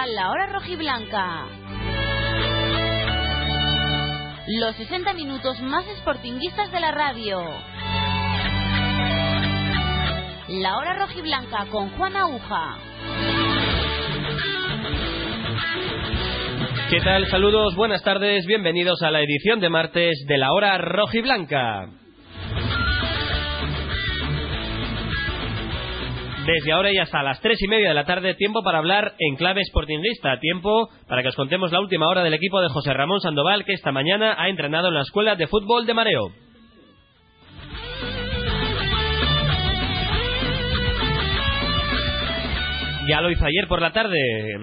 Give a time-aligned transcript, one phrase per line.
[0.00, 1.46] la hora rojiblanca.
[4.58, 7.40] Los 60 minutos más sportinguistas de la radio.
[10.48, 12.78] La hora rojiblanca con Juan Aguja.
[16.88, 17.26] ¿Qué tal?
[17.26, 22.01] Saludos, buenas tardes, bienvenidos a la edición de martes de la hora rojiblanca.
[26.46, 29.36] Desde ahora y hasta las tres y media de la tarde, tiempo para hablar en
[29.36, 30.40] clave sportinguista.
[30.40, 33.74] Tiempo para que os contemos la última hora del equipo de José Ramón Sandoval, que
[33.74, 36.32] esta mañana ha entrenado en la Escuela de Fútbol de Mareo.
[43.12, 44.16] Ya lo hizo ayer por la tarde,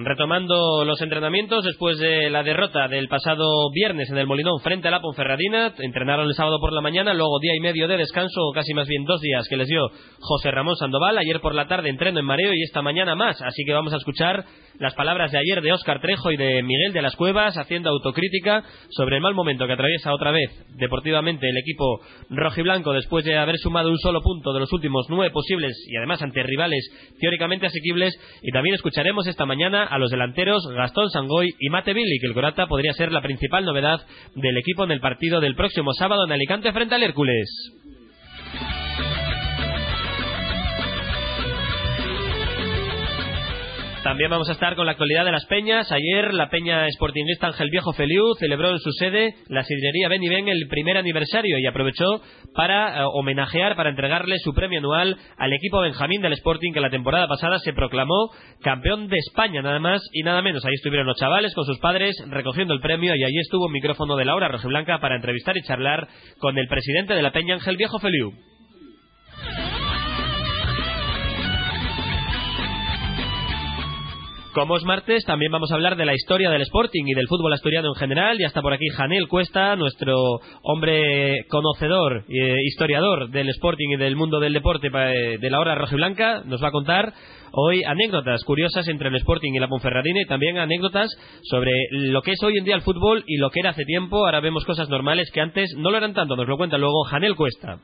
[0.04, 4.92] retomando los entrenamientos después de la derrota del pasado viernes en el Molinón frente a
[4.92, 5.72] la Ponferradina.
[5.78, 9.06] Entrenaron el sábado por la mañana, luego día y medio de descanso, casi más bien
[9.06, 11.20] dos días que les dio José Ramón Sandoval.
[11.20, 13.40] Ayer por la tarde entreno en mareo y esta mañana más.
[13.40, 14.44] Así que vamos a escuchar
[14.80, 18.64] las palabras de ayer de Óscar Trejo y de Miguel de las Cuevas haciendo autocrítica
[18.90, 23.58] sobre el mal momento que atraviesa otra vez deportivamente el equipo rojiblanco después de haber
[23.58, 28.18] sumado un solo punto de los últimos nueve posibles y además ante rivales teóricamente asequibles
[28.42, 32.34] y también escucharemos esta mañana a los delanteros Gastón Sangoy y Mate Billy, que el
[32.34, 34.02] Corata podría ser la principal novedad
[34.36, 37.50] del equipo en el partido del próximo sábado en Alicante frente al Hércules.
[44.04, 45.92] También vamos a estar con la actualidad de las peñas.
[45.92, 50.68] Ayer la peña sportingista Ángel Viejo Feliu celebró en su sede la sidrería Ben el
[50.70, 52.06] primer aniversario y aprovechó
[52.56, 56.90] para eh, homenajear, para entregarle su premio anual al equipo Benjamín del Sporting que la
[56.90, 58.30] temporada pasada se proclamó
[58.62, 60.64] campeón de España nada más y nada menos.
[60.64, 64.16] Ahí estuvieron los chavales con sus padres recogiendo el premio y allí estuvo un micrófono
[64.16, 66.08] de Laura Roseblanca para entrevistar y charlar
[66.38, 68.32] con el presidente de la peña Ángel Viejo Feliu.
[74.54, 77.54] Como es martes, también vamos a hablar de la historia del Sporting y del fútbol
[77.54, 78.36] asturiano en general.
[78.40, 80.16] Ya está por aquí Janel Cuesta, nuestro
[80.64, 85.76] hombre conocedor, e historiador del Sporting y del mundo del deporte eh, de la hora
[85.76, 86.42] rojiblanca.
[86.46, 87.14] Nos va a contar
[87.52, 91.12] hoy anécdotas curiosas entre el Sporting y la Ponferradina y también anécdotas
[91.44, 94.26] sobre lo que es hoy en día el fútbol y lo que era hace tiempo.
[94.26, 96.36] Ahora vemos cosas normales que antes no lo eran tanto.
[96.36, 97.78] Nos lo cuenta luego Janel Cuesta.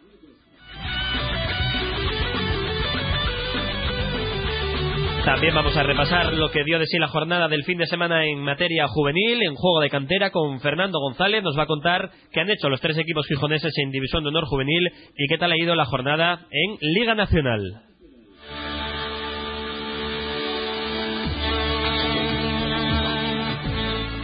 [5.25, 8.25] También vamos a repasar lo que dio de sí la jornada del fin de semana
[8.25, 11.41] en materia juvenil, en juego de cantera, con Fernando González.
[11.41, 14.46] Nos va a contar qué han hecho los tres equipos gijoneses en División de Honor
[14.46, 14.88] Juvenil
[15.18, 17.81] y qué tal ha ido la jornada en Liga Nacional.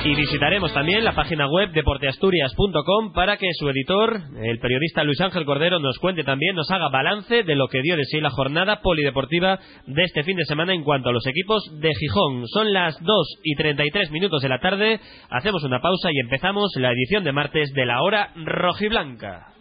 [0.04, 5.46] Y visitaremos también la página web deporteasturias.com para que su editor, el periodista Luis Ángel
[5.46, 8.82] Cordero, nos cuente también, nos haga balance de lo que dio de sí la jornada
[8.82, 12.48] polideportiva de este fin de semana en cuanto a los equipos de Gijón.
[12.48, 16.92] Son las 2 y 33 minutos de la tarde, hacemos una pausa y empezamos la
[16.92, 19.54] edición de martes de la hora rojiblanca.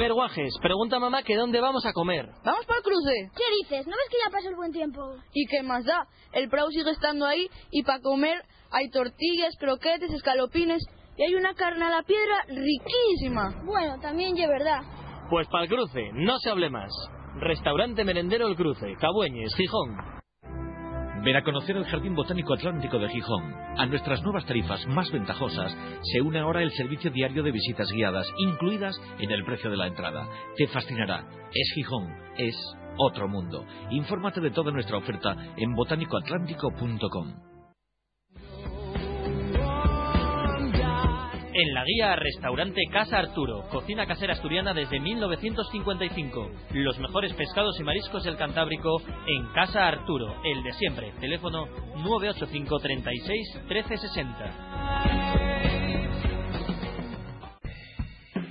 [0.00, 2.26] Ver, Guajes, pregunta a mamá que dónde vamos a comer.
[2.42, 3.30] Vamos para el cruce.
[3.36, 3.86] ¿Qué dices?
[3.86, 5.00] ¿No ves que ya pasó el buen tiempo?
[5.34, 6.06] ¿Y qué más da?
[6.32, 10.82] El Prau sigue estando ahí y para comer hay tortillas, croquetes, escalopines
[11.18, 13.62] y hay una carne a la piedra riquísima.
[13.64, 14.80] Bueno, también es verdad.
[15.28, 16.90] Pues para el cruce, no se hable más.
[17.36, 20.19] Restaurante Merendero El Cruce, Cabueñes, Gijón.
[21.22, 23.54] Ven a conocer el Jardín Botánico Atlántico de Gijón.
[23.76, 28.26] A nuestras nuevas tarifas más ventajosas se une ahora el servicio diario de visitas guiadas,
[28.38, 30.26] incluidas en el precio de la entrada.
[30.56, 31.26] Te fascinará.
[31.52, 32.08] Es Gijón.
[32.38, 32.56] Es
[32.96, 33.66] otro mundo.
[33.90, 37.34] Infórmate de toda nuestra oferta en botánicoatlántico.com.
[41.62, 46.50] En la guía Restaurante Casa Arturo, cocina casera asturiana desde 1955.
[46.72, 51.12] Los mejores pescados y mariscos del Cantábrico en Casa Arturo, el de siempre.
[51.20, 51.66] Teléfono
[51.96, 54.54] 985 36 1360.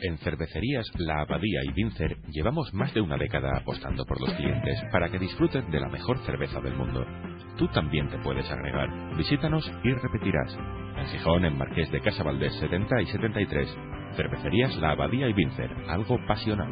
[0.01, 4.83] En cervecerías La Abadía y Vincer llevamos más de una década apostando por los clientes
[4.91, 7.03] para que disfruten de la mejor cerveza del mundo.
[7.57, 9.17] Tú también te puedes agregar.
[9.17, 10.55] Visítanos y repetirás.
[10.99, 13.77] En en Marqués de Casa Valdés 70 y 73.
[14.15, 15.71] Cervecerías La Abadía y Vincer.
[15.87, 16.69] Algo pasional.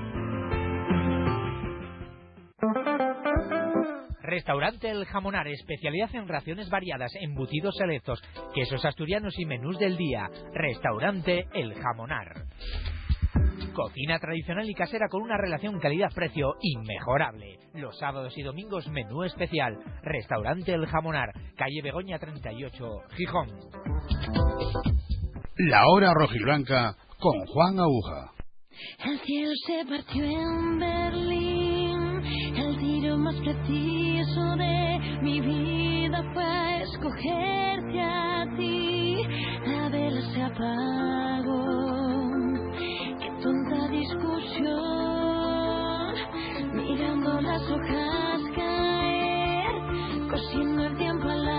[4.21, 8.21] Restaurante El Jamonar, especialidad en raciones variadas, embutidos selectos,
[8.53, 10.29] quesos asturianos y menús del día.
[10.53, 12.33] Restaurante El Jamonar.
[13.77, 17.59] Cocina tradicional y casera con una relación calidad-precio inmejorable.
[17.75, 19.77] Los sábados y domingos menú especial.
[20.01, 23.50] Restaurante El Jamonar, calle Begoña 38, Gijón.
[25.57, 28.31] La hora rojiblanca con Juan Aguja.
[29.06, 32.24] El cielo se partió en Berlín,
[32.57, 39.18] el tiro más preciso de mi vida fue escogerte a ti.
[39.68, 41.97] La vela se apagó,
[44.07, 44.75] discusión,
[46.74, 51.56] mirando las hojas caer, cosiendo el tiempo a lágrimas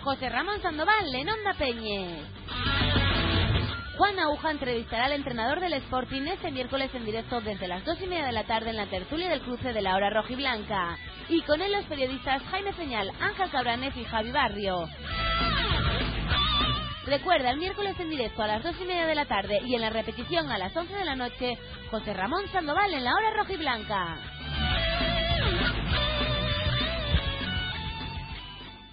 [0.03, 2.27] José Ramón Sandoval, en Onda Peñes.
[3.97, 8.09] Juan Aguja entrevistará al entrenador del Sporting este miércoles en directo desde las dos y
[8.09, 10.99] media de la tarde en la tertulia del cruce de la hora rojiblanca.
[11.29, 14.89] Y con él los periodistas Jaime Señal, Ángel Cabranes y Javi Barrio.
[17.07, 19.83] Recuerda, el miércoles en directo a las dos y media de la tarde y en
[19.83, 21.57] la repetición a las once de la noche,
[21.93, 24.19] José Ramón Sandoval en la hora rojiblanca.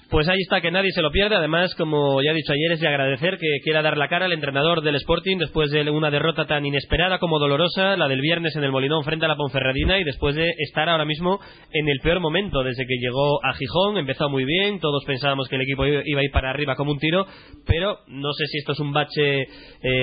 [0.10, 1.36] Pues ahí está, que nadie se lo pierde.
[1.36, 4.34] Además, como ya he dicho ayer, es de agradecer que quiera dar la cara al
[4.34, 8.64] entrenador del Sporting después de una derrota tan inesperada como dolorosa, la del viernes en
[8.64, 11.40] el Molinón frente a la Ponferradina y después de estar ahora mismo
[11.72, 14.00] en el peor momento desde que llegó a Gijón.
[14.00, 16.98] Empezó muy bien, todos pensábamos que el equipo iba a ir para arriba como un
[16.98, 17.28] tiro,
[17.68, 19.48] pero no sé si esto es un bache eh,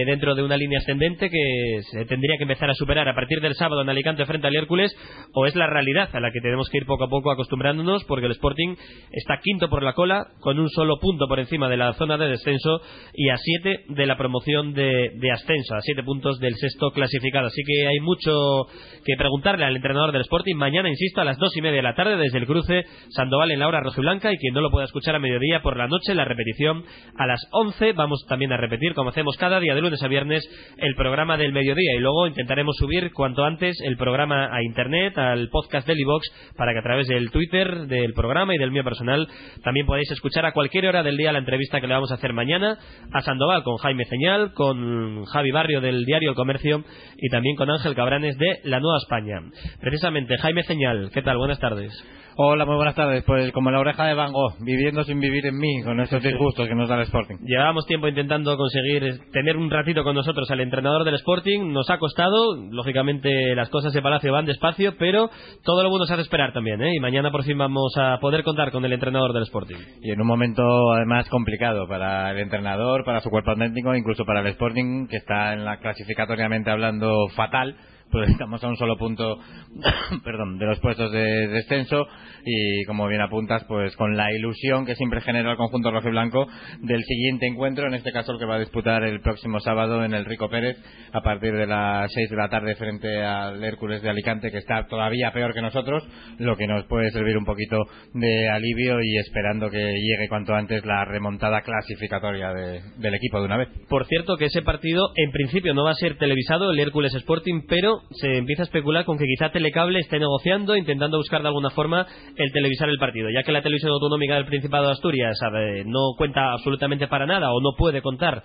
[0.06, 3.56] dentro de una línea ascendente que se tendría que empezar a superar a partir del
[3.56, 4.96] sábado en Alicante frente al Hércules
[5.34, 8.26] o es la realidad a la que tenemos que ir poco a poco acostumbrándonos porque
[8.26, 8.76] el Sporting
[9.10, 12.28] está quinto por la cola con un solo punto por encima de la zona de
[12.28, 12.80] descenso
[13.14, 17.46] y a siete de la promoción de, ascenso, a siete puntos del sexto clasificado.
[17.46, 18.66] Así que hay mucho
[19.04, 20.54] que preguntarle al entrenador del Sporting.
[20.54, 23.58] Mañana, insisto, a las dos y media de la tarde desde el cruce Sandoval en
[23.58, 26.24] la hora rojiblanca y quien no lo pueda escuchar a mediodía por la noche, la
[26.24, 26.84] repetición
[27.16, 27.92] a las once.
[27.94, 30.46] Vamos también a repetir, como hacemos cada día de lunes a viernes,
[30.76, 35.48] el programa del mediodía y luego intentaremos subir cuanto antes el programa a internet, al
[35.48, 36.26] podcast del iVox,
[36.56, 39.26] para que a través del Twitter, del programa y del mío personal
[39.62, 42.32] también podáis escuchar a cualquier hora del día la entrevista que le vamos a hacer
[42.32, 42.78] mañana
[43.12, 46.84] a Sandoval con Jaime Señal, con Javi Barrio del diario El Comercio
[47.16, 49.40] y también con Ángel Cabranes de La Nueva España.
[49.80, 51.38] Precisamente, Jaime Señal, ¿qué tal?
[51.38, 51.92] Buenas tardes.
[52.38, 53.24] Hola, muy buenas tardes.
[53.24, 56.68] Pues como la oreja de Van Gogh, viviendo sin vivir en mí, con esos disgustos
[56.68, 57.36] que nos da el Sporting.
[57.40, 61.72] Llevábamos tiempo intentando conseguir tener un ratito con nosotros al entrenador del Sporting.
[61.72, 65.30] Nos ha costado, lógicamente las cosas de Palacio van despacio, pero
[65.64, 66.82] todo lo bueno se hace esperar también.
[66.82, 66.92] ¿eh?
[66.94, 69.78] Y mañana por fin vamos a poder contar con el entrenador del Sporting.
[70.02, 70.62] Y en un momento
[70.92, 75.54] además complicado para el entrenador, para su cuerpo técnico, incluso para el Sporting, que está
[75.54, 77.76] en la clasificatoriamente hablando fatal
[78.10, 79.38] pues estamos a un solo punto
[80.24, 82.06] perdón, de los puestos de descenso
[82.44, 86.12] y como bien apuntas pues con la ilusión que siempre genera el conjunto rojo y
[86.12, 86.46] blanco
[86.80, 87.86] del siguiente encuentro.
[87.86, 90.76] En este caso el que va a disputar el próximo sábado en el Rico Pérez
[91.12, 94.86] a partir de las 6 de la tarde frente al Hércules de Alicante que está
[94.86, 96.06] todavía peor que nosotros
[96.38, 97.78] lo que nos puede servir un poquito
[98.14, 103.46] de alivio y esperando que llegue cuanto antes la remontada clasificatoria de, del equipo de
[103.46, 103.68] una vez.
[103.88, 107.62] Por cierto que ese partido en principio no va a ser televisado el Hércules Sporting
[107.68, 111.70] pero se empieza a especular con que quizá Telecable esté negociando, intentando buscar de alguna
[111.70, 115.38] forma el televisar el partido, ya que la televisión autonómica del Principado de Asturias
[115.86, 118.42] no cuenta absolutamente para nada o no puede contar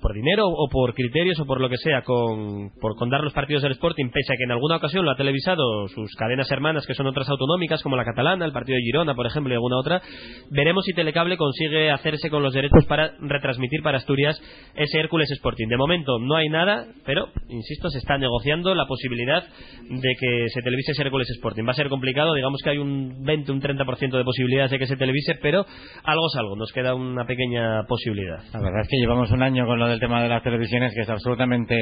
[0.00, 3.62] por dinero o por criterios o por lo que sea con, por contar los partidos
[3.62, 6.94] del Sporting, pese a que en alguna ocasión lo ha televisado sus cadenas hermanas, que
[6.94, 10.02] son otras autonómicas, como la catalana, el partido de Girona, por ejemplo, y alguna otra,
[10.50, 14.40] veremos si Telecable consigue hacerse con los derechos para retransmitir para Asturias
[14.74, 15.68] ese Hércules Sporting.
[15.68, 19.44] De momento no hay nada, pero, insisto, se está negociando la posibilidad
[19.88, 21.64] de que se televise ese Hércules Sporting.
[21.64, 24.86] Va a ser complicado, digamos que hay un 20, un 30% de posibilidades de que
[24.86, 25.64] se televise, pero
[26.02, 28.38] algo es algo, nos queda una pequeña posibilidad.
[28.52, 31.02] La verdad es que llevamos un año con lo del tema de las televisiones que
[31.02, 31.76] es absolutamente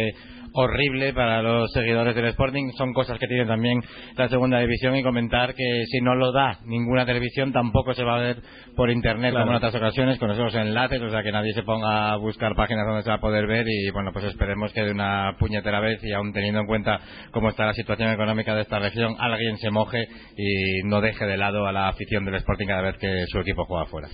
[0.53, 2.71] horrible para los seguidores del Sporting.
[2.77, 3.81] Son cosas que tiene también
[4.17, 8.17] la segunda división y comentar que si no lo da ninguna televisión tampoco se va
[8.17, 8.37] a ver
[8.75, 9.45] por internet Claro.
[9.47, 12.55] como en otras ocasiones con esos enlaces, o sea que nadie se ponga a buscar
[12.55, 15.81] páginas donde se va a poder ver y bueno, pues esperemos que de una puñetera
[15.81, 16.96] vez y aún teniendo en cuenta
[17.31, 21.37] cómo está la situación económica de esta región, alguien se moje y no deje de
[21.37, 24.09] lado a la afición del Sporting cada vez que su equipo juega fuera.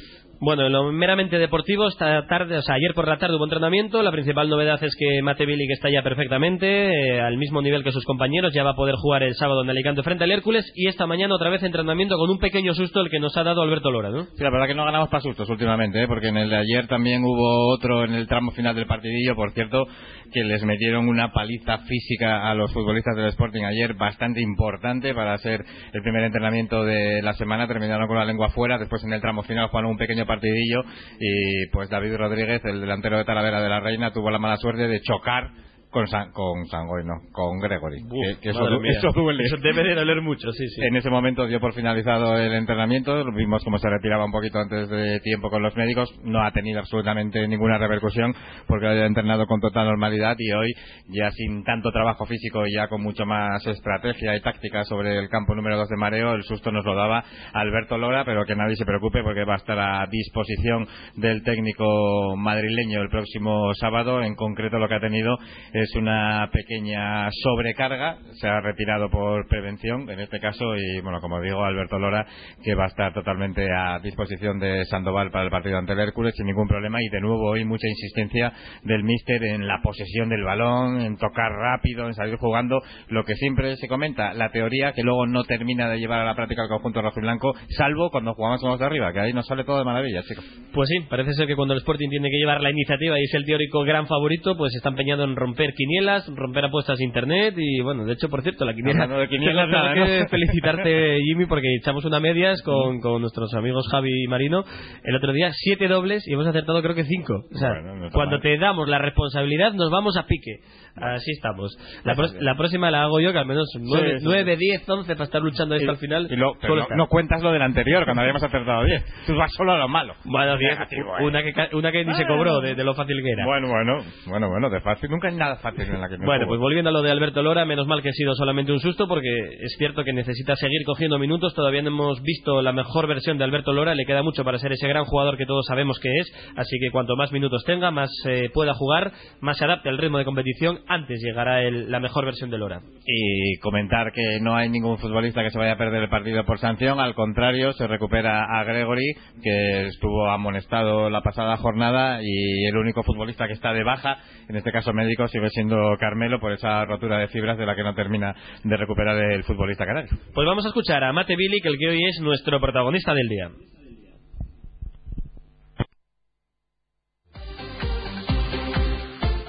[0.44, 4.02] Bueno, en lo meramente deportivo, esta tarde, o sea, ayer por la tarde hubo entrenamiento.
[4.02, 7.92] La principal novedad es que Mate Bilic está ya perfectamente, eh, al mismo nivel que
[7.92, 10.68] sus compañeros, ya va a poder jugar el sábado en Alicante frente al Hércules.
[10.74, 13.62] Y esta mañana otra vez entrenamiento con un pequeño susto el que nos ha dado
[13.62, 14.24] Alberto Lora, ¿no?
[14.24, 16.08] Sí, la verdad que no ganamos para sustos últimamente, ¿eh?
[16.08, 19.52] porque en el de ayer también hubo otro en el tramo final del partidillo, por
[19.52, 19.84] cierto,
[20.32, 25.34] que les metieron una paliza física a los futbolistas del Sporting ayer bastante importante para
[25.34, 27.66] hacer el primer entrenamiento de la semana.
[27.66, 30.82] Terminaron con la lengua fuera, después en el tramo final jugaron un pequeño partidillo
[31.20, 34.88] y pues David Rodríguez, el delantero de Talavera de la Reina, tuvo la mala suerte
[34.88, 35.50] de chocar
[35.92, 38.02] con San, con Sangoy, no, con Gregory.
[38.02, 39.44] que, que eso, eso duele.
[39.44, 40.80] Eso debe de doler mucho, sí, sí.
[40.82, 44.88] En ese momento dio por finalizado el entrenamiento, vimos cómo se retiraba un poquito antes
[44.88, 48.34] de tiempo con los médicos, no ha tenido absolutamente ninguna repercusión
[48.66, 50.72] porque ha entrenado con total normalidad y hoy
[51.08, 55.28] ya sin tanto trabajo físico y ya con mucho más estrategia y táctica sobre el
[55.28, 57.22] campo número 2 de mareo, el susto nos lo daba
[57.52, 62.34] Alberto Lora, pero que nadie se preocupe porque va a estar a disposición del técnico
[62.38, 65.36] madrileño el próximo sábado, en concreto lo que ha tenido
[65.74, 71.40] es una pequeña sobrecarga, se ha retirado por prevención en este caso y bueno, como
[71.40, 72.26] digo, Alberto Lora
[72.62, 76.34] que va a estar totalmente a disposición de Sandoval para el partido ante el Hércules
[76.36, 78.52] sin ningún problema y de nuevo hoy mucha insistencia
[78.84, 83.34] del míster en la posesión del balón, en tocar rápido, en salir jugando, lo que
[83.34, 86.68] siempre se comenta, la teoría que luego no termina de llevar a la práctica el
[86.68, 89.64] conjunto rojo y blanco, salvo cuando jugamos con los de arriba, que ahí nos sale
[89.64, 90.44] todo de maravilla, chicos.
[90.72, 93.34] Pues sí, parece ser que cuando el Sporting tiene que llevar la iniciativa y es
[93.34, 97.80] el teórico gran favorito, pues está empeñado en romper quinielas, romper apuestas de internet y
[97.80, 98.92] bueno, de hecho, por cierto, la quiniela...
[99.04, 100.28] Hablando de quinielas, tengo nada, que ¿no?
[100.30, 104.64] felicitarte, Jimmy, porque echamos una medias con, con nuestros amigos Javi y Marino
[105.04, 107.34] el otro día, siete dobles y hemos acertado creo que cinco.
[107.54, 108.42] O sea, Bueno, no cuando mal.
[108.42, 110.58] te damos la responsabilidad nos vamos a pique.
[110.94, 111.74] Así estamos.
[112.04, 114.24] La, pro- la próxima la hago yo, que al menos nueve, sí, sí.
[114.26, 116.28] nueve, diez, once para estar luchando esto al final.
[116.30, 119.02] Y lo- pero no, no cuentas lo del anterior, cuando habíamos acertado 10.
[119.26, 120.12] Tú vas solo a lo malo.
[120.24, 121.24] Bueno, diez, Negativo, ¿eh?
[121.24, 123.46] una, que, una que ni se cobró de, de lo fácil que era.
[123.46, 125.08] Bueno, bueno, bueno, bueno, de fácil.
[125.10, 126.48] Nunca hay nada fácil en la que me Bueno, juego.
[126.50, 129.08] pues volviendo a lo de Alberto Lora, menos mal que ha sido solamente un susto
[129.08, 129.28] porque
[129.60, 131.54] es cierto que necesita seguir cogiendo minutos.
[131.54, 134.72] Todavía no hemos visto la mejor versión de Alberto Lora, le queda mucho para ser
[134.72, 136.32] ese gran jugador que todos sabemos que es.
[136.56, 140.18] Así que cuanto más minutos tenga, más eh, pueda jugar, más se adapte al ritmo
[140.18, 142.80] de competición, antes llegará el- la mejor versión de Lora.
[143.06, 146.58] Y comentar que no hay ningún futbolista que se vaya a perder el partido por
[146.58, 147.00] sanción.
[147.00, 153.02] Al contrario, se recupera a Gregory, que estuvo amonestado la pasada jornada, y el único
[153.02, 157.18] futbolista que está de baja, en este caso médico, sigue siendo Carmelo por esa rotura
[157.18, 160.10] de fibras de la que no termina de recuperar el futbolista canario.
[160.34, 163.50] Pues vamos a escuchar a Mate Bilic, el que hoy es nuestro protagonista del día.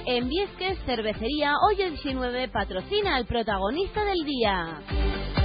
[0.06, 5.43] En Viesques, cervecería Hoy el 19 patrocina al protagonista del día.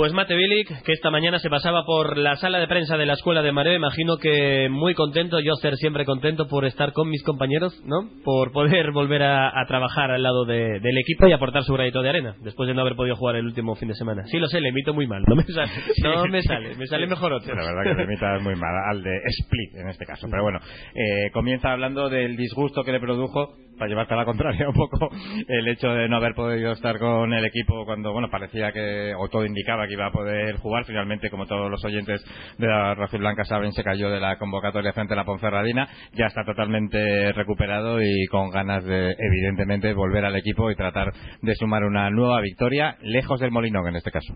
[0.00, 3.12] Pues Mate Bilic, que esta mañana se pasaba por la sala de prensa de la
[3.12, 7.22] Escuela de Mareo, imagino que muy contento, yo ser siempre contento por estar con mis
[7.22, 8.08] compañeros, ¿no?
[8.24, 12.00] Por poder volver a, a trabajar al lado de- del equipo y aportar su granito
[12.00, 14.22] de arena, después de no haber podido jugar el último fin de semana.
[14.28, 15.70] Sí, lo sé, le imito muy mal, no me sale,
[16.02, 17.54] no me sale, me sale mejor otro.
[17.54, 20.28] La verdad que te imitas muy mal al de Split en este caso.
[20.30, 20.60] Pero bueno,
[20.94, 25.08] eh, comienza hablando del disgusto que le produjo, para llevarte a la contraria un poco,
[25.48, 29.28] el hecho de no haber podido estar con el equipo cuando, bueno, parecía que, o
[29.28, 30.84] todo indicaba que iba a poder jugar.
[30.84, 32.22] Finalmente, como todos los oyentes
[32.58, 35.88] de la y Blanca saben, se cayó de la convocatoria frente a la Ponferradina.
[36.12, 41.10] Ya está totalmente recuperado y con ganas de, evidentemente, volver al equipo y tratar
[41.40, 44.34] de sumar una nueva victoria, lejos del Molinón en este caso.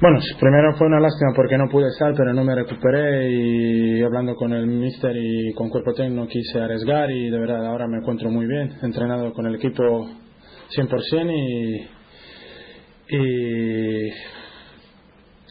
[0.00, 4.34] Bueno, primero fue una lástima porque no pude estar, pero no me recuperé y hablando
[4.34, 7.98] con el mister y con cuerpo técnico no quise arriesgar y de verdad ahora me
[7.98, 9.82] encuentro muy bien, entrenado con el equipo
[10.76, 14.08] 100% y, y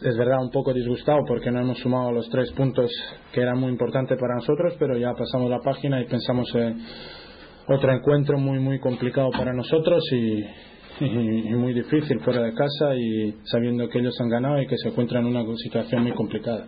[0.02, 2.90] es verdad un poco disgustado porque no hemos sumado los tres puntos
[3.32, 6.82] que eran muy importantes para nosotros, pero ya pasamos la página y pensamos en
[7.66, 10.44] otro encuentro muy muy complicado para nosotros y,
[11.00, 14.76] y- y muy difícil fuera de casa y sabiendo que ellos han ganado y que
[14.78, 16.66] se encuentran en una situación muy complicada.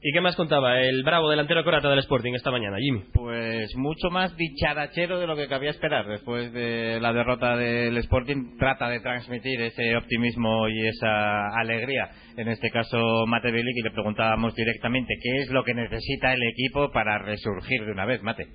[0.00, 3.02] ¿Y qué más contaba el bravo delantero corata del Sporting esta mañana, Jimmy?
[3.12, 6.06] Pues mucho más dicharachero de lo que cabía esperar.
[6.06, 12.10] Después de la derrota del Sporting, trata de transmitir ese optimismo y esa alegría.
[12.36, 12.96] En este caso,
[13.26, 17.84] Mate Bilic, y le preguntábamos directamente qué es lo que necesita el equipo para resurgir
[17.84, 18.46] de una vez, Mate.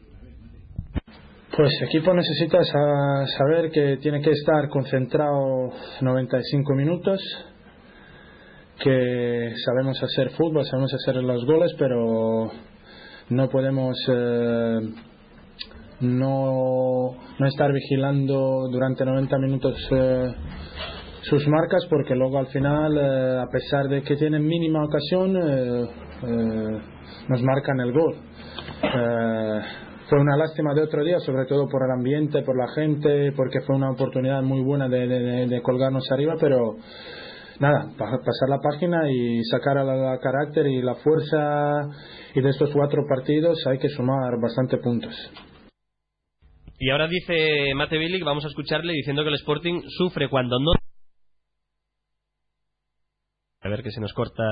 [1.55, 5.69] Pues el equipo necesita sa- saber que tiene que estar concentrado
[6.01, 7.19] 95 minutos,
[8.79, 12.51] que sabemos hacer fútbol, sabemos hacer los goles, pero
[13.29, 14.79] no podemos eh,
[16.01, 20.33] no, no estar vigilando durante 90 minutos eh,
[21.22, 26.79] sus marcas porque luego al final, eh, a pesar de que tienen mínima ocasión, eh,
[27.29, 28.15] nos marcan el gol.
[30.10, 33.62] Fue una lástima de otro día, sobre todo por el ambiente, por la gente, porque
[33.62, 36.75] fue una oportunidad muy buena de, de- colgarnos arriba, pero
[37.60, 41.89] nada, pa- pasar la página y sacar a carácter y la fuerza
[42.36, 45.13] y de estos cuatro partidos hay que sumar bastante puntos.
[46.79, 50.72] Y ahora dice Mate Bilic, vamos a escucharle diciendo que el Sporting sufre cuando no...
[53.63, 54.43] A ver que se nos corta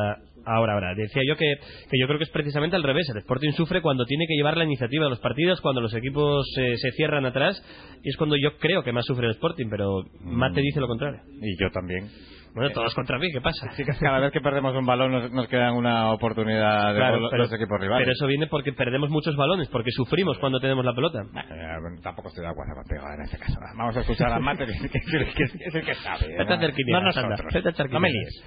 [0.46, 0.96] ahora, ahora.
[0.96, 1.54] Decía yo que,
[1.90, 3.10] que yo creo que es precisamente al revés.
[3.10, 6.48] El Sporting sufre cuando tiene que llevar la iniciativa de los partidos, cuando los equipos
[6.58, 7.62] eh, se cierran atrás,
[8.04, 11.22] y es cuando yo creo que más sufre el Sporting, pero Mate dice lo contrario.
[11.42, 12.10] Y yo también.
[12.54, 13.72] Bueno, todos contra mí, ¿qué pasa?
[13.78, 17.20] Sí, que cada vez que perdemos un balón nos, nos quedan una oportunidad de Claro,
[17.22, 18.04] gol pero- los equipos rivales.
[18.04, 21.22] Pero eso viene porque perdemos muchos balones, porque sufrimos cuando tenemos la pelota.
[21.22, 23.60] Eh, bueno, tampoco estoy de acuerdo contigo en este caso.
[23.78, 26.28] Vamos a escuchar a Mate, que, que- que- que es el que sabe.
[26.38, 27.12] Vete a hacer no, anda.
[27.30, 27.54] nosotros.
[27.54, 28.44] Vete a echar No me líes.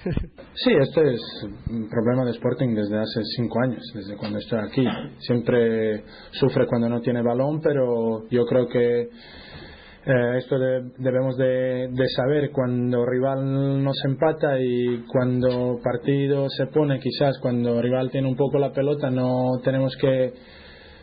[0.53, 1.21] Sí, este es
[1.69, 4.87] un problema de Sporting desde hace cinco años, desde cuando estoy aquí.
[5.19, 9.09] Siempre sufre cuando no tiene balón, pero yo creo que
[10.05, 16.67] eh, esto de- debemos de, de saber cuando rival nos empata y cuando partido se
[16.67, 20.33] pone, quizás cuando rival tiene un poco la pelota, no tenemos que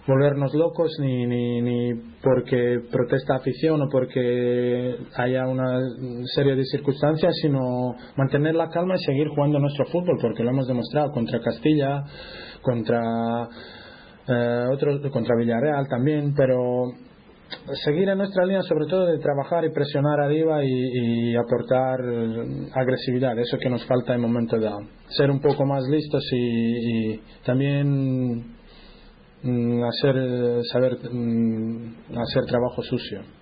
[0.07, 5.79] volvernos locos ni, ni, ni porque protesta afición o porque haya una
[6.35, 10.67] serie de circunstancias, sino mantener la calma y seguir jugando nuestro fútbol, porque lo hemos
[10.67, 12.05] demostrado contra Castilla,
[12.63, 13.01] contra
[14.29, 16.59] eh, otros, contra Villarreal también, pero
[17.85, 22.01] seguir en nuestra línea sobre todo de trabajar y presionar arriba y, y aportar
[22.75, 24.81] agresividad, eso que nos falta en momento dado.
[25.09, 28.57] Ser un poco más listos y, y también
[29.43, 33.42] mm, hacer eh, saber mm, hacer trabajo sucio.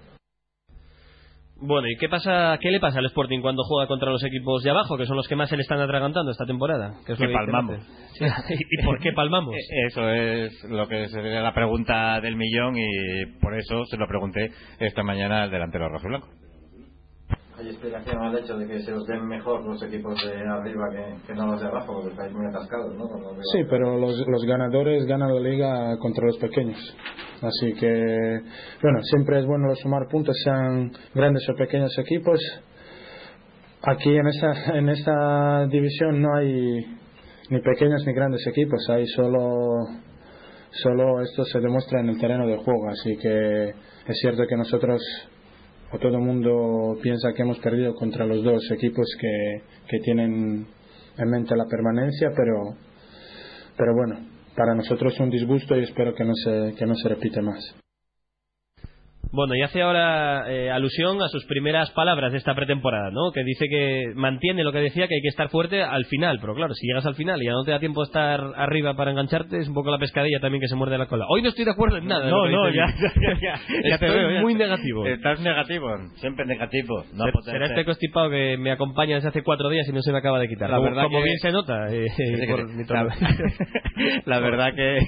[1.62, 2.57] Bueno, ¿y qué pasa?
[2.59, 5.29] ¿Qué le pasa al Sporting cuando juega contra los equipos de abajo, que son los
[5.29, 6.94] que más se le están atragantando esta temporada?
[7.07, 7.77] es Que palmamos.
[8.14, 8.25] Sí.
[8.70, 9.55] ¿Y por qué palmamos?
[9.55, 14.07] Eh, Eso es lo que sería la pregunta del millón y por eso se lo
[14.07, 16.29] pregunté esta mañana al delantero rojo y blanco.
[17.71, 21.35] Explicación al hecho de que se os ven mejor los equipos de arriba que, que
[21.35, 23.07] no los de abajo, porque estáis muy atascados, ¿no?
[23.53, 26.79] Sí, pero los, los ganadores ganan la liga contra los pequeños.
[27.43, 28.41] Así que,
[28.83, 32.39] bueno, siempre es bueno sumar puntos, sean grandes o pequeños equipos.
[33.83, 36.85] Aquí en esta, en esta división no hay
[37.51, 39.87] ni pequeños ni grandes equipos, hay solo,
[40.71, 42.91] solo esto se demuestra en el terreno de juego.
[42.91, 45.01] Así que es cierto que nosotros,
[45.92, 50.66] o todo el mundo piensa que hemos perdido contra los dos equipos que, que tienen
[51.16, 52.76] en mente la permanencia, pero
[53.81, 54.18] pero bueno,
[54.55, 57.74] para nosotros es un disgusto y espero que no se, que no se repite más.
[59.33, 63.31] Bueno, y hace ahora eh, alusión a sus primeras palabras de esta pretemporada, ¿no?
[63.33, 66.38] Que dice que mantiene lo que decía, que hay que estar fuerte al final.
[66.40, 68.95] Pero claro, si llegas al final y ya no te da tiempo de estar arriba
[68.95, 71.27] para engancharte, es un poco la pescadilla también que se muerde la cola.
[71.29, 72.29] Hoy no estoy de acuerdo en nada.
[72.29, 73.55] No, no, ya, ya, ya,
[73.88, 75.07] ya te Estoy veo, muy negativo.
[75.07, 77.05] Estás negativo, siempre negativo.
[77.14, 80.19] No Será- este constipado que me acompaña desde hace cuatro días y no se me
[80.19, 80.71] acaba de quitar.
[80.71, 81.87] La como verdad como que- bien se nota.
[81.93, 82.07] eh,
[82.51, 82.85] por mi
[84.25, 84.99] la verdad que,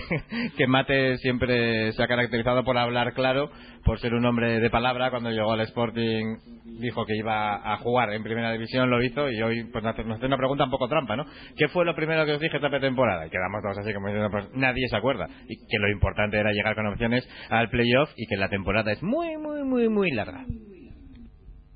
[0.56, 3.50] que Mate siempre se ha caracterizado por hablar claro,
[3.84, 5.10] por ser un hombre de palabra.
[5.10, 6.36] Cuando llegó al Sporting
[6.80, 10.26] dijo que iba a jugar en primera división, lo hizo y hoy pues, nos hace
[10.26, 11.24] una pregunta un poco trampa, ¿no?
[11.56, 13.26] ¿Qué fue lo primero que os dije esta pretemporada?
[13.26, 15.26] Y quedamos todos así como diciendo, pues nadie se acuerda.
[15.48, 19.02] Y que lo importante era llegar con opciones al playoff y que la temporada es
[19.02, 20.44] muy, muy, muy, muy larga.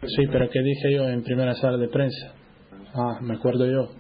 [0.03, 2.35] Sí, pero ¿qué dije yo en primera sala de prensa?
[2.95, 3.91] Ah, me acuerdo yo,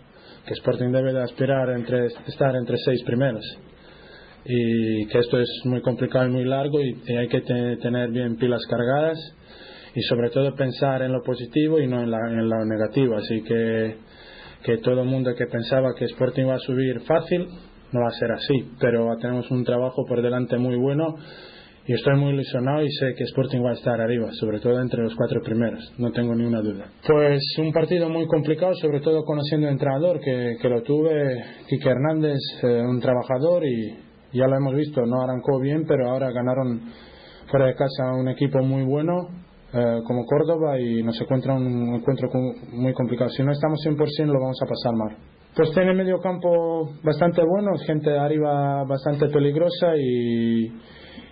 [0.46, 3.44] que Sporting debe de aspirar entre, estar entre seis primeros
[4.48, 8.10] y que esto es muy complicado y muy largo y, y hay que te- tener
[8.10, 9.18] bien pilas cargadas
[9.94, 13.16] y sobre todo pensar en lo positivo y no en, la, en lo negativo.
[13.16, 13.96] Así que,
[14.62, 17.48] que todo el mundo que pensaba que Sporting va a subir fácil,
[17.92, 21.16] no va a ser así, pero tenemos un trabajo por delante muy bueno
[21.88, 25.02] y estoy muy ilusionado y sé que Sporting va a estar arriba, sobre todo entre
[25.04, 26.86] los cuatro primeros, no tengo ni una duda.
[27.06, 31.88] Pues un partido muy complicado, sobre todo conociendo al entrenador, que, que lo tuve, Quique
[31.88, 34.05] Hernández, eh, un trabajador y
[34.36, 36.80] ya lo hemos visto, no arrancó bien, pero ahora ganaron
[37.50, 39.28] fuera de casa un equipo muy bueno
[39.72, 42.28] eh, como Córdoba y nos encuentra un encuentro
[42.72, 43.30] muy complicado.
[43.30, 45.16] Si no estamos 100% lo vamos a pasar mal.
[45.54, 50.66] Pues tiene medio campo bastante bueno, gente arriba bastante peligrosa y,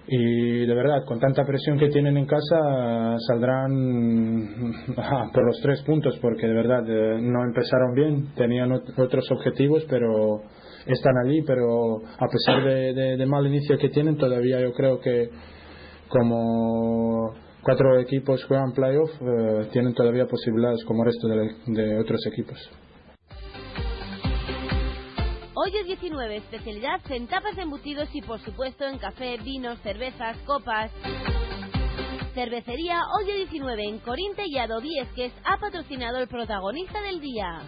[0.09, 5.83] y de verdad, con tanta presión que tienen en casa, saldrán ah, por los tres
[5.83, 10.41] puntos porque de verdad eh, no empezaron bien, tenían ot- otros objetivos, pero
[10.87, 15.31] están allí, pero a pesar de, de- mal inicio que tienen, todavía yo creo que
[16.09, 22.21] como cuatro equipos juegan playoff, eh, tienen todavía posibilidades como el resto de, de otros
[22.27, 22.59] equipos.
[25.57, 30.37] Hoy es 19, especialidad en tapas de embutidos y por supuesto en café, vinos, cervezas,
[30.47, 30.91] copas.
[32.35, 37.61] Cervecería Hoy 19 en Corinte y Adobies, que ha patrocinado el protagonista del día.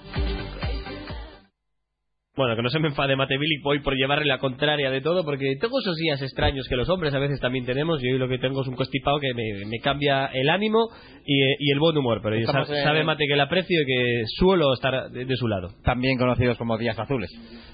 [2.36, 5.54] Bueno, que no se me enfade Matevili hoy por llevarle la contraria de todo, porque
[5.58, 8.36] tengo esos días extraños que los hombres a veces también tenemos, y hoy lo que
[8.38, 10.86] tengo es un constipado que me, me cambia el ánimo
[11.24, 14.22] y, y el buen humor, pero Estamos en- sabe Mate que le aprecio y que
[14.36, 15.70] suelo estar de, de su lado.
[15.82, 17.30] También conocidos como días azules.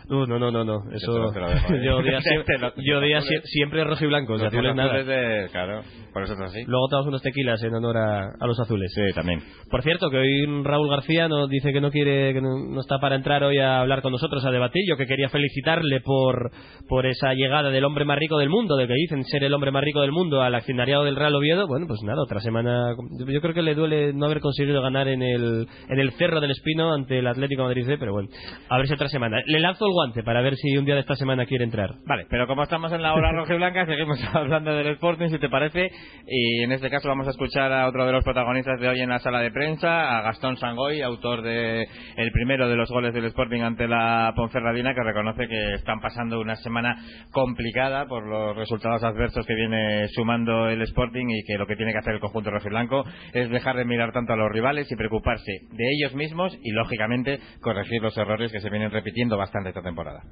[0.08, 1.12] Uh, no, no, no, no, eso...
[1.32, 1.82] dejo, ¿eh?
[1.84, 4.88] yo días, sie- Te lo- yo días siempre rojo y blanco, Los azules nada.
[5.00, 6.64] azules de- claro, por eso es así.
[6.66, 8.92] Luego tomamos unos tequilas en honor a, a los azules.
[8.94, 9.40] Sí, también.
[9.70, 12.98] Por cierto, que hoy Raúl García nos dice que no quiere, que no, no está
[12.98, 14.82] para entrar hoy a hablar con nosotros, a debatir.
[14.88, 16.50] Yo que quería felicitarle por,
[16.88, 19.70] por esa llegada del hombre más rico del mundo, de que dicen ser el hombre
[19.70, 21.66] más rico del mundo al accionariado del Real Oviedo.
[21.66, 22.94] Bueno, pues nada, otra semana.
[23.26, 26.50] Yo creo que le duele no haber conseguido ganar en el, en el Cerro del
[26.50, 28.28] Espino ante el Atlético de Madrid C, pero bueno,
[28.68, 29.38] a ver si otra semana.
[29.46, 31.90] Le lanzo el guante para ver si un día de esta semana quiere entrar.
[32.06, 35.38] Vale, pero como estamos en la hora roja y blanca, seguimos hablando del Sporting, si
[35.38, 35.90] te parece,
[36.26, 39.08] y en este caso vamos a escuchar a otro de los protagonistas de hoy en
[39.10, 41.86] la sala de prensa, a Gastón Sangoy, autor de
[42.16, 46.40] el primero de los goles del Sporting ante la Ponferradina, que reconoce que están pasando
[46.40, 46.96] una semana
[47.32, 51.92] complicada por los resultados adversos que viene sumando el Sporting y que lo que tiene
[51.92, 55.52] que hacer el conjunto rojiblanco es dejar de mirar tanto a los rivales y preocuparse
[55.70, 60.22] de ellos mismos y, lógicamente, corregir los errores que se vienen repitiendo bastante esta temporada.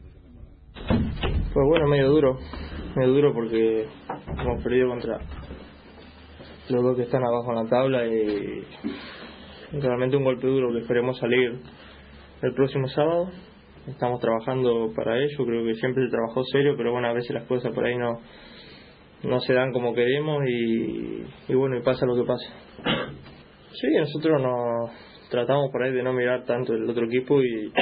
[1.52, 2.38] Pues bueno, medio duro,
[2.96, 3.86] medio duro porque
[4.38, 5.18] hemos perdido contra
[6.70, 8.64] los dos que están abajo en la tabla y
[9.72, 11.58] realmente un golpe duro que esperemos salir
[12.42, 13.30] el próximo sábado.
[13.86, 17.44] Estamos trabajando para ello, creo que siempre se trabajó serio, pero bueno, a veces las
[17.44, 18.20] cosas por ahí no,
[19.24, 22.52] no se dan como queremos y, y bueno, y pasa lo que pasa.
[23.72, 24.90] Sí, nosotros nos
[25.30, 27.72] tratamos por ahí de no mirar tanto el otro equipo y,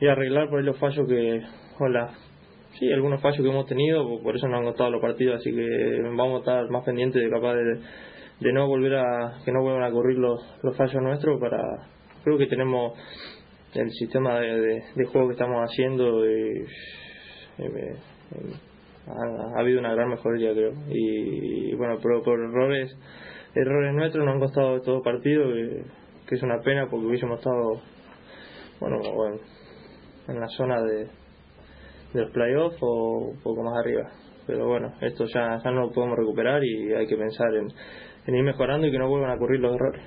[0.00, 1.40] y arreglar por ahí los fallos que,
[1.78, 2.10] hola,
[2.78, 6.00] sí, algunos fallos que hemos tenido, por eso nos han costado los partidos, así que
[6.16, 7.80] vamos a estar más pendientes de capaz de,
[8.40, 11.58] de no volver a, que no vuelvan a ocurrir los, los fallos nuestros para,
[12.24, 12.92] creo que tenemos
[13.74, 16.64] el sistema de, de- juego que estamos haciendo y,
[17.58, 17.96] y me-
[19.06, 20.72] ha, ha habido una gran mejoría creo.
[20.90, 22.96] Y, bueno pero por errores
[23.54, 25.52] errores nuestros nos han costado estos dos partidos
[26.26, 27.80] que, es una pena porque hubiésemos estado
[28.80, 29.38] bueno bueno,
[30.28, 31.08] en la zona de
[32.12, 34.08] de los playoffs o un poco más arriba.
[34.46, 37.68] Pero bueno esto ya, ya no lo podemos recuperar y hay que pensar en,
[38.26, 40.02] en ir mejorando y que no vuelvan a ocurrir los errores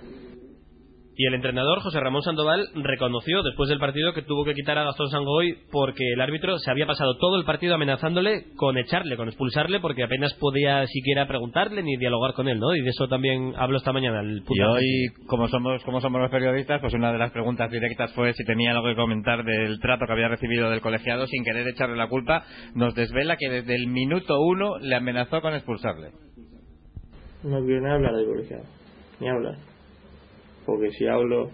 [1.15, 4.83] Y el entrenador, José Ramón Sandoval, reconoció después del partido que tuvo que quitar a
[4.83, 9.27] Gastón Sangoy porque el árbitro se había pasado todo el partido amenazándole con echarle, con
[9.27, 12.75] expulsarle, porque apenas podía siquiera preguntarle ni dialogar con él, ¿no?
[12.75, 16.21] Y de eso también habló esta mañana el Y puto hoy, como somos, como somos
[16.21, 19.79] los periodistas, pues una de las preguntas directas fue si tenía algo que comentar del
[19.79, 22.45] trato que había recibido del colegiado sin querer echarle la culpa.
[22.73, 26.11] Nos desvela que desde el minuto uno le amenazó con expulsarle.
[27.43, 28.63] No quiero ni hablar del colegiado,
[29.19, 29.55] ni hablar.
[30.65, 31.49] Porque si hablo,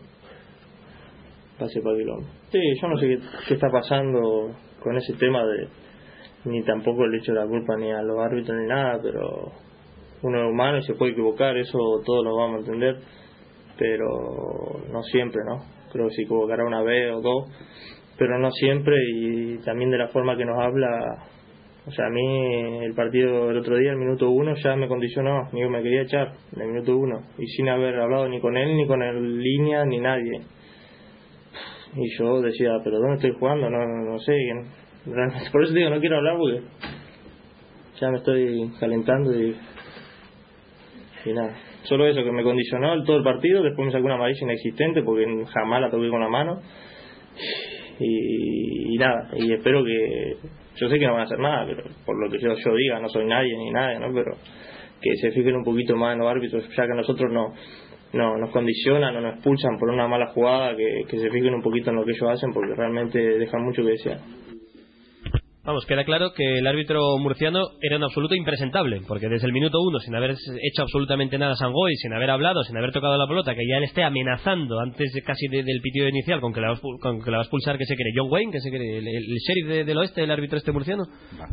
[1.58, 2.28] pase para quilombo.
[2.52, 4.52] Sí, yo no sé qué, qué está pasando
[4.84, 5.67] con ese tema de.
[6.45, 9.52] Ni tampoco le echo la culpa ni a los árbitros ni nada, pero
[10.21, 12.97] uno es humano y se puede equivocar, eso todos lo vamos a entender,
[13.78, 14.08] pero
[14.91, 15.63] no siempre, ¿no?
[15.91, 17.50] Creo que se equivocará una vez o dos,
[18.17, 21.28] pero no siempre y también de la forma que nos habla
[21.88, 25.47] o sea, a mí el partido del otro día, el minuto uno, ya me condicionó,
[25.54, 28.76] ni me quería echar, en el minuto uno, y sin haber hablado ni con él,
[28.76, 30.41] ni con el línea, ni nadie.
[31.95, 33.69] Y yo decía, pero ¿dónde estoy jugando?
[33.69, 34.36] No, no, no sé.
[35.50, 36.62] Por eso digo, no quiero hablar porque
[38.02, 39.56] ya me estoy calentando y,
[41.26, 41.56] y nada.
[41.84, 45.26] Solo eso, que me condicionó todo el partido, después me sacó una amarilla inexistente porque
[45.54, 46.60] jamás la toqué con la mano.
[47.97, 50.36] Y nada, y espero que
[50.80, 53.00] yo sé que no van a hacer nada, pero por lo que yo, yo diga,
[53.00, 54.13] no soy nadie ni nadie, ¿no?
[54.13, 54.36] Pero
[55.02, 57.54] que se fijen un poquito más en los árbitros, ya que a nosotros no,
[58.13, 61.62] no nos condicionan o nos expulsan por una mala jugada, que, que se fijen un
[61.62, 64.20] poquito en lo que ellos hacen, porque realmente dejan mucho que desear.
[65.67, 69.80] Vamos, queda claro que el árbitro murciano era un absoluto impresentable, porque desde el minuto
[69.82, 73.27] uno, sin haber hecho absolutamente nada a Sangoy, sin haber hablado, sin haber tocado la
[73.27, 76.62] pelota, que ya le esté amenazando antes de, casi de- del pitido inicial con que,
[76.62, 78.69] la va, con que la va a expulsar, que se cree John Wayne, que se
[78.69, 81.03] cree el, sheriff de- del oeste, el árbitro este murciano.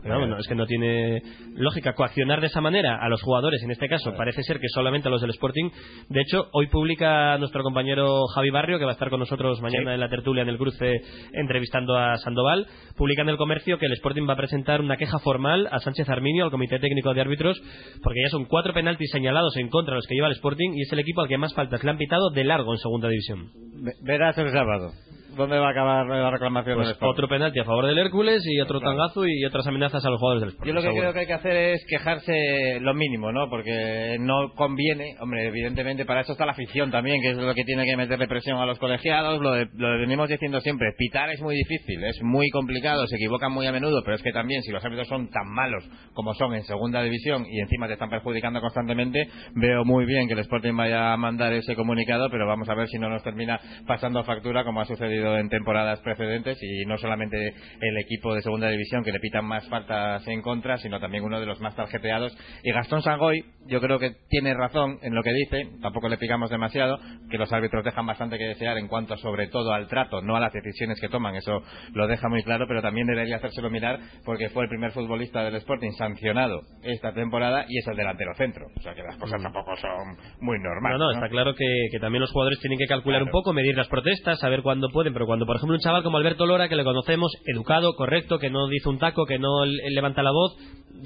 [0.09, 1.21] Vamos, no, es que no tiene
[1.57, 5.09] lógica coaccionar de esa manera a los jugadores, en este caso parece ser que solamente
[5.09, 5.71] a los del Sporting.
[6.09, 9.93] De hecho, hoy publica nuestro compañero Javi Barrio, que va a estar con nosotros mañana
[9.93, 11.01] en la tertulia en el cruce
[11.33, 12.65] entrevistando a Sandoval,
[12.97, 16.07] publica en el comercio que el Sporting va a presentar una queja formal a Sánchez
[16.11, 17.59] Arminio, al Comité Técnico de Árbitros,
[18.03, 20.83] porque ya son cuatro penaltis señalados en contra de los que lleva el Sporting y
[20.83, 23.49] es el equipo al que más faltas le han pitado de largo en segunda división.
[23.83, 24.93] Ve- Verás el sábado.
[25.37, 27.13] ¿Dónde va a acabar la reclamación Pues del Sporting?
[27.13, 30.41] otro penalti a favor del Hércules y otro tangazo y otras amenazas a los jugadores
[30.43, 30.69] del Sporting.
[30.71, 31.03] Yo lo que seguro.
[31.03, 33.49] creo que hay que hacer es quejarse lo mínimo, ¿no?
[33.49, 37.65] Porque no conviene, hombre, evidentemente para eso está la afición también, que es lo que
[37.65, 41.41] tiene que meterle presión a los colegiados, lo, de- lo venimos diciendo siempre, pitar es
[41.41, 44.71] muy difícil, es muy complicado, se equivocan muy a menudo, pero es que también si
[44.73, 48.61] los árbitros son tan malos como son en segunda división y encima te están perjudicando
[48.61, 52.75] constantemente, veo muy bien que el Sporting vaya a mandar ese comunicado, pero vamos a
[52.75, 56.99] ver si no nos termina pasando factura como ha sucedido en temporadas precedentes y no
[56.99, 61.25] solamente el equipo de segunda división que le pitan más faltas en contra, sino también
[61.25, 62.37] uno de los más tarjeteados.
[62.63, 66.51] Y Gastón Sangoy, yo creo que tiene razón en lo que dice, tampoco le picamos
[66.51, 66.99] demasiado,
[67.31, 70.41] que los árbitros dejan bastante que desear en cuanto sobre todo al trato, no a
[70.41, 74.49] las decisiones que toman, eso lo deja muy claro, pero también debería hacérselo mirar porque
[74.51, 78.67] fue el primer futbolista del Sporting sancionado esta temporada y es el delantero centro.
[78.77, 80.99] O sea que las cosas tampoco son muy normales.
[80.99, 83.77] No, no, está claro que, que también los jugadores tienen que calcular un poco, medir
[83.77, 86.77] las protestas, saber cuándo pueden, pero cuando, por ejemplo, un chaval como Alberto Lora, que
[86.77, 90.55] le conocemos, educado, correcto, que no dice un taco, que no le- levanta la voz,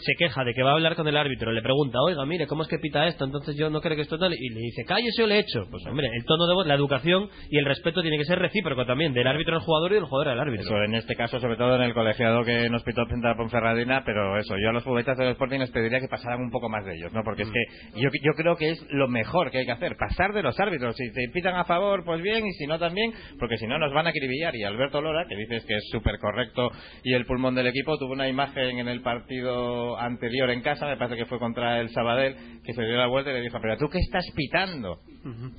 [0.01, 2.63] se queja de que va a hablar con el árbitro, le pregunta, oiga, mire, ¿cómo
[2.63, 3.25] es que pita esto?
[3.25, 5.67] Entonces yo no creo que esto tal, y le dice, cállese o le echo.
[5.71, 8.85] Pues hombre, el tono de voz, la educación y el respeto tiene que ser recíproco
[8.87, 10.67] también, del árbitro al jugador y del jugador al árbitro.
[10.67, 14.03] Eso en este caso, sobre todo en el colegiado que nos pitó frente a Ponferradina,
[14.05, 16.85] pero eso, yo a los futbolistas del Sporting les pediría que pasaran un poco más
[16.85, 17.23] de ellos, ¿no?
[17.25, 20.33] Porque es que yo, yo creo que es lo mejor que hay que hacer, pasar
[20.33, 20.95] de los árbitros.
[20.97, 23.93] Si te pitan a favor, pues bien, y si no también, porque si no nos
[23.99, 24.55] van a acribillar.
[24.55, 26.71] Y Alberto Lora, que dices que es súper correcto
[27.03, 30.97] y el pulmón del equipo, tuvo una imagen en el partido anterior en casa, me
[30.97, 33.77] parece que fue contra el Sabadell, que se dio la vuelta y le dijo, pero
[33.77, 35.01] tú qué estás pitando?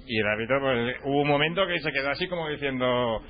[0.07, 3.21] Y el árbitro, pues, hubo un momento que se quedó así como diciendo,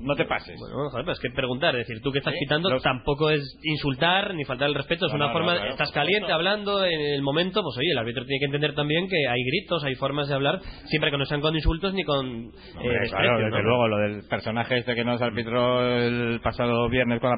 [0.00, 0.56] no te pases.
[0.58, 3.30] Bueno, joder, pues es que preguntar, es decir, tú que estás Sí, quitando los- tampoco
[3.30, 6.84] es insultar ni faltar el respeto, es No, una no, forma, no, estás caliente hablando
[6.84, 9.94] en el momento, pues oye, el árbitro tiene que entender también que hay gritos, hay
[9.96, 13.62] formas de hablar, siempre que no sean con insultos ni con eh, Hombre, claro, desde
[13.62, 17.36] luego, lo del personaje este que nos arbitró el pasado viernes con la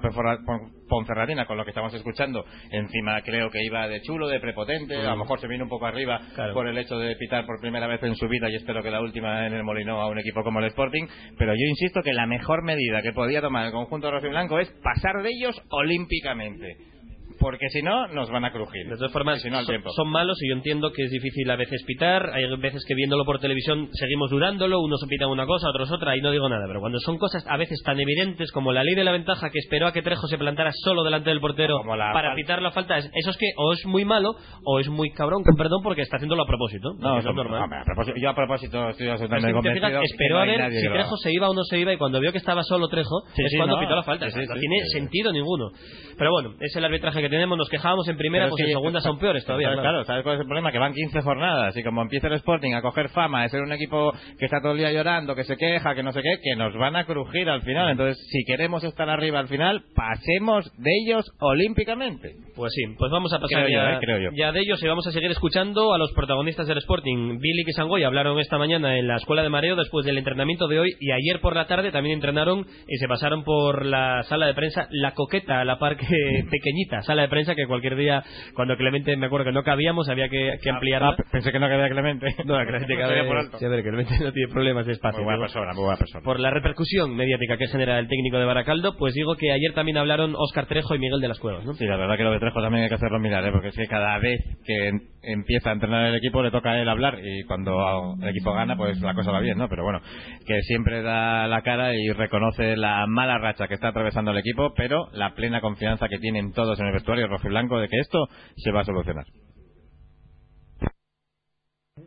[0.88, 5.10] Ponferradina, con lo que estamos escuchando, encima creo que iba de chulo, de prepotente, a
[5.10, 6.52] lo mejor se vino un poco arriba Claro.
[6.54, 9.00] por el hecho de pitar por primera vez en su vida y espero que la
[9.00, 11.06] última en el Molinó a un equipo como el Sporting,
[11.38, 14.58] pero yo insisto que la mejor medida que podía tomar el conjunto rojo y blanco
[14.58, 16.91] es pasar de ellos olímpicamente.
[17.38, 18.86] Porque si no, nos van a crujir.
[18.88, 21.56] De todas formas, si no, son, son malos y yo entiendo que es difícil a
[21.56, 22.30] veces pitar.
[22.34, 24.80] Hay veces que viéndolo por televisión seguimos dudándolo.
[24.80, 26.64] Unos pitan una cosa, otros otra, y no digo nada.
[26.66, 29.58] Pero cuando son cosas a veces tan evidentes como la ley de la ventaja que
[29.58, 32.70] esperó a que Trejo se plantara solo delante del portero Como la para pitar la
[32.72, 35.80] falta, es- eso es que o es muy malo o es muy cabrón, con perdón,
[35.82, 36.90] porque está haciéndolo a propósito.
[36.98, 37.62] No, Eso es normal.
[37.62, 40.72] hombre, a propósito- yo a propósito estoy absolutamente fijas, convencido que esperó no a ver
[40.72, 40.88] si.
[40.88, 43.42] Trejo se iba o no se iba y cuando vio que estaba solo Trejo Sí,
[43.44, 44.26] es sí, cuando pitó la falta.
[44.26, 45.70] No tiene sentido ninguno.
[46.18, 47.56] Pero bueno, es el arbitraje que tenemos.
[47.56, 49.68] Nos quejábamos en primera, pues es que- en segunda son peores todavía.
[49.68, 49.82] Claro.
[49.82, 50.70] claro, ¿sabes cuál es el problema?
[50.72, 53.72] Que van 15 jornadas y como empieza el Sporting a coger fama de ser un
[53.72, 56.56] equipo que está todo el día llorando, que se queja, que no sé qué, que
[56.56, 57.90] nos van a crujir al final.
[57.90, 62.32] Entonces, si queremos estar arriba al final, pasemos de ellos olímpicamente.
[62.56, 64.30] Pues sí, pues vamos a pasar Creo yo, ya, eh, creo yo.
[64.36, 67.38] ya de ellos y vamos a seguir escuchando a los protagonistas del Sporting.
[67.40, 70.80] Billy y Sangoy hablaron esta mañana en la escuela de mareo después del entrenamiento de
[70.80, 74.54] hoy y ayer por la tarde también entrenaron y se pasaron por la sala de
[74.54, 76.06] prensa, la coqueta, la parque
[76.50, 78.22] pequeñita, sala de prensa que cualquier día,
[78.54, 81.10] cuando Clemente me acuerdo que no cabíamos, había que, que ampliarla.
[81.18, 82.34] Ah, pensé que no cabía Clemente.
[82.46, 83.58] No, Clemente cabe, por alto.
[83.58, 85.18] sí, a ver, Clemente no tiene problemas de espacio.
[85.18, 86.24] Muy buena persona, muy buena persona.
[86.24, 89.98] Por la repercusión mediática que genera el técnico de Baracaldo, pues digo que ayer también
[89.98, 91.74] hablaron Óscar Trejo y Miguel de las Cuevas, ¿no?
[91.74, 93.52] Sí, la verdad que lo de Trejo también hay que hacerlo mirar, ¿eh?
[93.52, 94.90] porque es que cada vez que
[95.22, 98.76] empieza a entrenar el equipo le toca a él hablar y cuando el equipo gana
[98.76, 99.68] pues la cosa va bien, ¿no?
[99.68, 100.00] Pero bueno,
[100.46, 104.72] que siempre da la cara y reconoce la mala racha que está atravesando el equipo,
[104.74, 108.26] pero la plena confianza que tienen todos en el vestuario rojo blanco de que esto
[108.56, 109.26] se va a solucionar.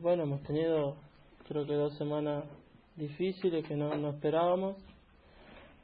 [0.01, 0.97] Bueno, hemos tenido
[1.47, 2.45] creo que dos semanas
[2.97, 4.77] difíciles que no, no esperábamos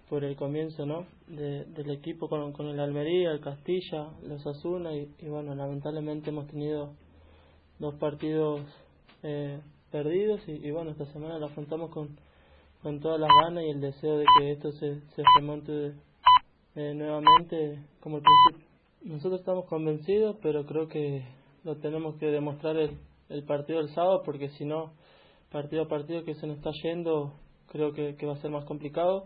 [0.09, 1.07] por el comienzo ¿no?
[1.27, 6.47] de- del equipo con, con el Almería, el Castilla, los Asuna y, bueno, lamentablemente hemos
[6.47, 6.95] tenido
[7.79, 8.61] dos partidos
[9.23, 12.17] eh, perdidos y, bueno, esta semana lo afrontamos con,
[12.83, 15.93] con todas las ganas y el deseo de que esto se, se remonte
[16.75, 18.70] eh, nuevamente como el principio.
[19.03, 21.23] Nosotros estamos convencidos, pero creo que
[21.63, 24.93] lo tenemos que demostrar el, el partido del sábado porque si no,
[25.51, 27.33] partido a partido que se nos está yendo,
[27.67, 29.25] creo que, que va a ser más complicado.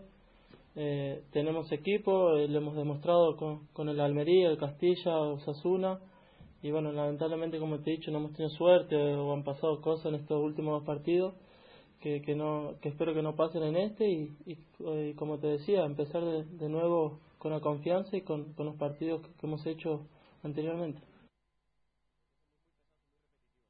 [0.76, 6.00] Eh, tenemos equipo, eh, lo hemos demostrado con, con el Almería, el Castilla, Osasuna
[6.62, 10.06] y bueno, lamentablemente como te he dicho no hemos tenido suerte o han pasado cosas
[10.06, 11.34] en estos últimos dos partidos
[12.00, 15.46] que, que no que espero que no pasen en este y, y, eh, como te
[15.48, 19.66] decía empezar de, de nuevo con la confianza y con, los partidos que, que hemos
[19.66, 20.08] hecho
[20.42, 21.00] anteriormente.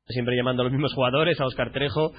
[0.09, 2.13] Siempre llamando a los mismos jugadores, a Oscar Trejo,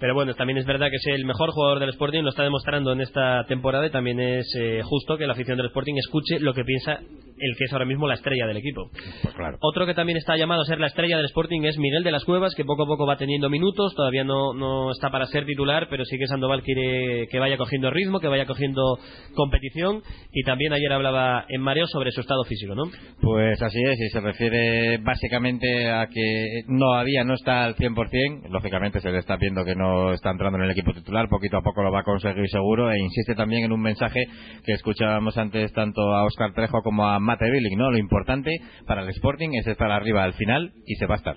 [0.00, 2.92] pero bueno, también es verdad que es el mejor jugador del Sporting, lo está demostrando
[2.92, 6.54] en esta temporada y también es eh, justo que la afición del Sporting escuche lo
[6.54, 7.00] que piensa
[7.38, 8.90] el que es ahora mismo la estrella del equipo.
[9.22, 9.58] Pues claro.
[9.60, 12.24] Otro que también está llamado a ser la estrella del Sporting es Miguel de las
[12.24, 15.88] Cuevas, que poco a poco va teniendo minutos, todavía no, no está para ser titular,
[15.90, 18.98] pero sí que Sandoval quiere que vaya cogiendo ritmo, que vaya cogiendo
[19.34, 22.84] competición y también ayer hablaba en mareo sobre su estado físico, ¿no?
[23.20, 28.48] Pues así es, y se refiere básicamente a que no había, no está al 100%,
[28.50, 31.62] lógicamente se le está viendo que no está entrando en el equipo titular, poquito a
[31.62, 34.26] poco lo va a conseguir seguro, e insiste también en un mensaje
[34.64, 37.90] que escuchábamos antes tanto a Oscar Trejo como a Mate Billing, ¿no?
[37.90, 38.50] Lo importante
[38.86, 41.36] para el Sporting es estar arriba al final y se va a estar.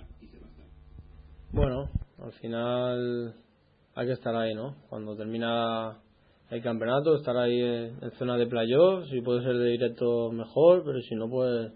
[1.51, 3.33] Bueno, al final
[3.95, 4.75] hay que estar ahí, ¿no?
[4.89, 5.97] Cuando termina
[6.49, 10.99] el campeonato, estar ahí en, zona de playoffs, si puede ser de directo mejor, pero
[11.01, 11.71] si no, pues,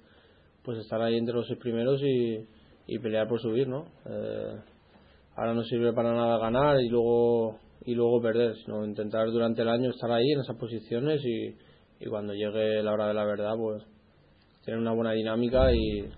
[0.63, 2.45] pues estar ahí entre los seis primeros y,
[2.87, 3.85] y pelear por subir, ¿no?
[4.05, 4.55] Eh,
[5.35, 9.69] ahora no sirve para nada ganar y luego y luego perder, sino intentar durante el
[9.69, 11.55] año estar ahí en esas posiciones y,
[11.99, 13.83] y cuando llegue la hora de la verdad, pues
[14.63, 16.09] tener una buena dinámica y,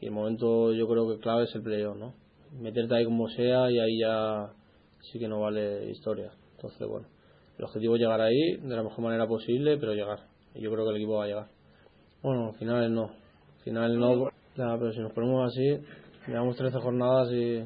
[0.00, 2.14] y el momento yo creo que clave es el playoff, ¿no?
[2.60, 4.52] Meterte ahí como sea y ahí ya
[5.00, 6.32] sí que no vale historia.
[6.56, 7.06] Entonces, bueno,
[7.58, 10.20] el objetivo es llegar ahí de la mejor manera posible, pero llegar.
[10.54, 11.46] Y yo creo que el equipo va a llegar.
[12.22, 13.04] Bueno, al final no.
[13.04, 15.78] Al final no, pero si nos ponemos así,
[16.26, 17.64] llevamos 13 jornadas y,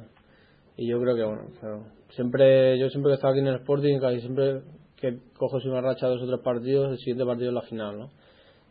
[0.78, 3.98] yo creo que, bueno, pero siempre, yo siempre que he estado aquí en el Sporting,
[3.98, 4.60] casi siempre
[4.96, 7.98] que cojo una racha de dos o tres partidos, el siguiente partido es la final,
[7.98, 8.10] ¿no?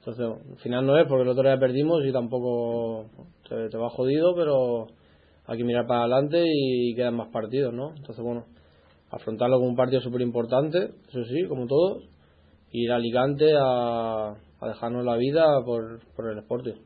[0.06, 3.06] Entonces, el final no es porque el otro día perdimos y tampoco
[3.50, 4.86] te, va jodido, pero
[5.48, 7.90] hay que mirar para adelante y quedan más partidos, ¿no?
[7.96, 8.46] Entonces, bueno,
[9.10, 12.04] afrontarlo como un partido súper importante, eso sí, como todos,
[12.72, 16.85] ir a Alicante a, a dejarnos la vida por, por el Sporting.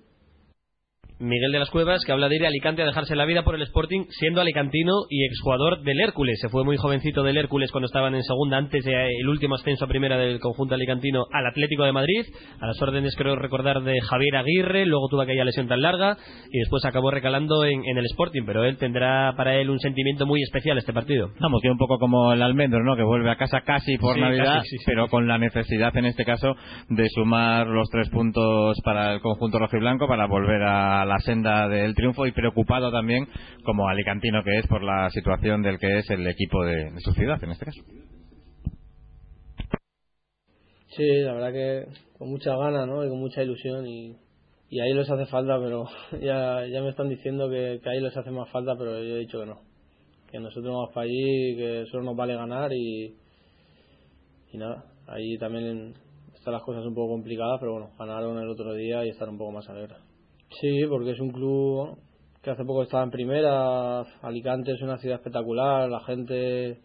[1.19, 3.55] Miguel de las Cuevas, que habla de ir a Alicante a dejarse la vida por
[3.55, 6.39] el Sporting, siendo alicantino y exjugador del Hércules.
[6.41, 9.87] Se fue muy jovencito del Hércules cuando estaban en segunda, antes del último ascenso a
[9.89, 12.25] primera del conjunto alicantino al Atlético de Madrid,
[12.61, 16.17] a las órdenes, creo recordar, de Javier Aguirre, luego tuvo aquella lesión tan larga
[16.51, 20.25] y después acabó recalando en, en el Sporting, pero él tendrá para él un sentimiento
[20.25, 21.31] muy especial este partido.
[21.41, 22.95] Vamos, que un poco como el almendro, ¿no?
[22.95, 24.83] Que vuelve a casa casi por Sí, Navidad, casi, sí, sí.
[24.85, 26.55] pero con la necesidad, en este caso,
[26.87, 31.95] de sumar los tres puntos para el conjunto rojiblanco para volver a la senda del
[31.95, 33.27] triunfo y preocupado también,
[33.63, 37.11] como alicantino que es, por la situación del que es el equipo de, de su
[37.13, 37.81] ciudad, en este caso.
[40.95, 41.85] Sí, la verdad que
[42.17, 43.05] con mucha ganas, ¿no?
[43.05, 44.17] Y con mucha ilusión y,
[44.69, 45.85] y ahí les hace falta, pero
[46.21, 49.39] ya, ya me están diciendo que, ahí les hace más falta, pero yo he dicho
[49.39, 49.61] que no.
[50.31, 53.15] Que nosotros vamos para allí, que solo nos vale ganar y,
[54.51, 55.95] y nada, ahí también
[56.35, 59.37] están las cosas un poco complicadas, pero bueno, ganaron el otro día y estar un
[59.37, 60.08] poco más alegres.
[60.51, 61.97] Sí, porque es un club
[62.41, 66.79] que hace poco estaba en primera, Alicante es una ciudad espectacular, la gente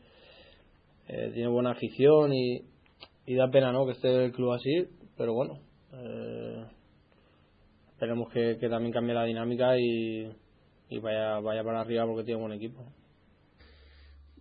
[1.09, 2.63] eh, tiene buena afición y,
[3.35, 3.87] da pena ¿no?
[3.87, 5.61] que esté el club así, pero bueno,
[5.93, 6.65] eh,
[7.93, 10.31] esperemos que, que también cambie la dinámica y,
[10.91, 12.85] y vaya, vaya para arriba porque tiene buen equipo.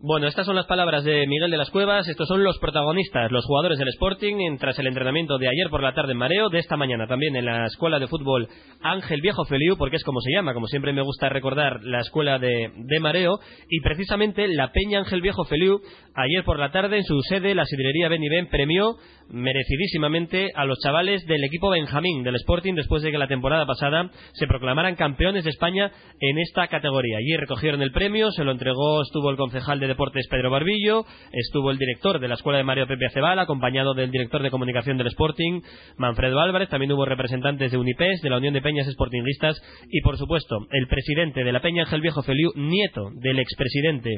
[0.06, 2.06] Bueno, estas son las palabras de Miguel de las Cuevas.
[2.10, 5.94] Estos son los protagonistas, los jugadores del Sporting, tras el entrenamiento de ayer por la
[5.94, 8.50] tarde en Mareo, de esta mañana también en la Escuela de Fútbol
[8.82, 12.38] Ángel Viejo Feliu, porque es como se llama, como siempre me gusta recordar la Escuela
[12.38, 13.40] de, Mareo,
[13.70, 15.80] y precisamente la Peña Ángel Viejo Feliu,
[16.16, 18.98] ayer por la tarde en su sede, la sidrería Benivén, premió
[19.30, 24.12] merecidísimamente a los chavales del equipo Benjamín del Sporting después de que la temporada pasada
[24.34, 25.90] se proclamaran campeones de España
[26.20, 27.20] en esta categoría.
[27.20, 31.70] Allí recogieron el premio, se lo entregó, estuvo el concejal de deportes Pedro Barbillo, estuvo
[31.72, 35.08] el director de la escuela de Mario Pepe Acebal, acompañado del director de comunicación del
[35.08, 35.62] Sporting,
[35.98, 40.18] Manfredo Álvarez, también hubo representantes de Unipes, de la Unión de Peñas Sportingistas y por
[40.18, 44.10] supuesto el presidente de la Peña Ángel Viejo Feliu, nieto del expresidente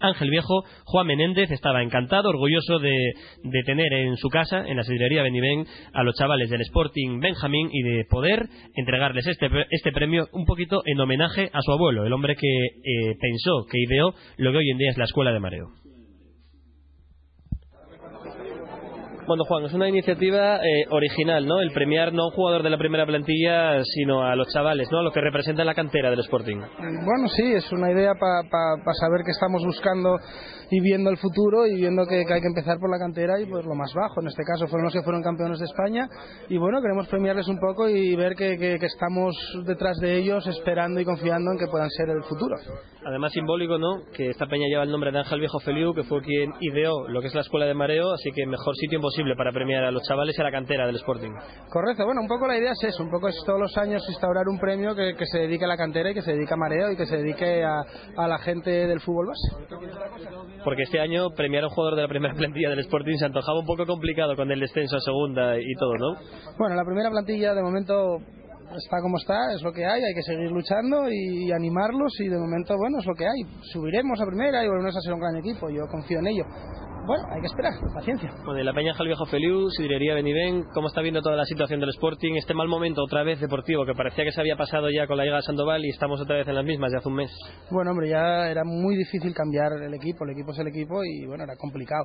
[0.00, 3.12] Ángel Viejo, Juan Menéndez estaba encantado, orgulloso de,
[3.64, 7.82] tener en su casa, en la sidrería Benivén, a los chavales del Sporting Benjamín y
[7.82, 12.36] de poder entregarles este, este premio un poquito en homenaje a su abuelo, el hombre
[12.36, 15.87] que eh, pensó, que ideó lo que hoy en día es la escuela de mareo.
[19.28, 21.60] Bueno, Juan, es una iniciativa eh, original, ¿no?
[21.60, 25.00] El premiar no a un jugador de la primera plantilla, sino a los chavales, ¿no?
[25.00, 26.56] A lo que representa la cantera del Sporting.
[26.56, 30.16] Bueno, sí, es una idea para saber que estamos buscando
[30.70, 33.46] y viendo el futuro y viendo que, que hay que empezar por la cantera y
[33.46, 34.20] por lo más bajo.
[34.20, 36.08] En este caso fueron los que fueron campeones de España
[36.48, 40.46] y bueno, queremos premiarles un poco y ver que, que- que estamos detrás de ellos
[40.46, 42.56] esperando y confiando en que puedan ser el futuro.
[43.06, 44.02] Además simbólico, ¿no?
[44.14, 47.20] Que esta peña lleva el nombre de Ángel Viejo Feliu, que fue quien ideó lo
[47.20, 50.02] que es la escuela de mareo, así que mejor sitio imposible para premiar a los
[50.02, 51.30] chavales y a la cantera del Sporting.
[51.70, 54.46] Correcto, bueno, un poco la idea es eso, un poco es todos los años instaurar
[54.48, 56.92] un premio que, que se dedique a la cantera y que se dedique a mareo
[56.92, 57.82] y que se dedique a,
[58.16, 59.78] a la gente del fútbol base.
[60.64, 63.60] Porque este año premiar a un jugador de la primera plantilla del Sporting se antojaba
[63.60, 66.20] un poco complicado con el descenso a segunda y todo, ¿no?
[66.58, 68.18] Bueno, la primera plantilla de momento
[68.76, 72.38] está como está, es lo que hay, hay que seguir luchando y animarlos y de
[72.38, 73.40] momento, bueno, es lo que hay.
[73.72, 76.44] Subiremos a primera y volveremos a ser un gran equipo, yo confío en ello.
[77.08, 78.30] Bueno, hay que esperar, paciencia.
[78.44, 81.88] Bueno, y la Peña Viejo Feliu, Sidrería Benivén, ¿cómo está viendo toda la situación del
[81.88, 82.34] Sporting?
[82.34, 85.22] Este mal momento otra vez deportivo que parecía que se había pasado ya con la
[85.22, 87.30] llegada de Sandoval y estamos otra vez en las mismas de hace un mes.
[87.70, 91.24] Bueno, hombre, ya era muy difícil cambiar el equipo, el equipo es el equipo y
[91.24, 92.04] bueno, era complicado.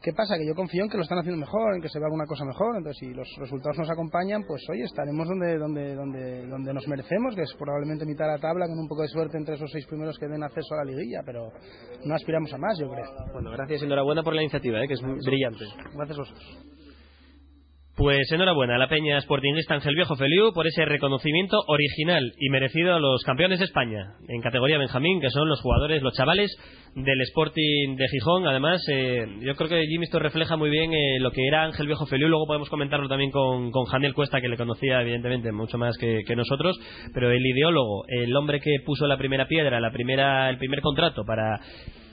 [0.00, 0.38] ¿Qué pasa?
[0.38, 2.44] Que yo confío en que lo están haciendo mejor, en que se ve alguna cosa
[2.44, 6.86] mejor, entonces si los resultados nos acompañan, pues oye, estaremos donde, donde, donde, donde nos
[6.86, 9.68] merecemos, que es probablemente mitad de la tabla, con un poco de suerte entre esos
[9.72, 11.50] seis primeros que den acceso a la liguilla, pero
[12.04, 13.10] no aspiramos a más, yo creo.
[13.32, 14.88] Bueno, gracias y enhorabuena por la iniciativa, ¿eh?
[14.88, 15.64] que es brillante.
[15.94, 16.74] Gracias a vosotros.
[17.96, 22.92] Pues enhorabuena a la Peña Sportingista Ángel Viejo Feliu por ese reconocimiento original y merecido
[22.92, 26.50] a los campeones de España en categoría Benjamín, que son los jugadores, los chavales
[26.96, 28.48] del Sporting de Gijón.
[28.48, 31.86] Además, eh, yo creo que Jimmy esto refleja muy bien eh, lo que era Ángel
[31.86, 32.26] Viejo Feliu.
[32.26, 36.22] Luego podemos comentarlo también con, con Janel Cuesta, que le conocía evidentemente mucho más que,
[36.26, 36.76] que nosotros.
[37.14, 41.22] Pero el ideólogo, el hombre que puso la primera piedra, la primera, el primer contrato
[41.24, 41.60] para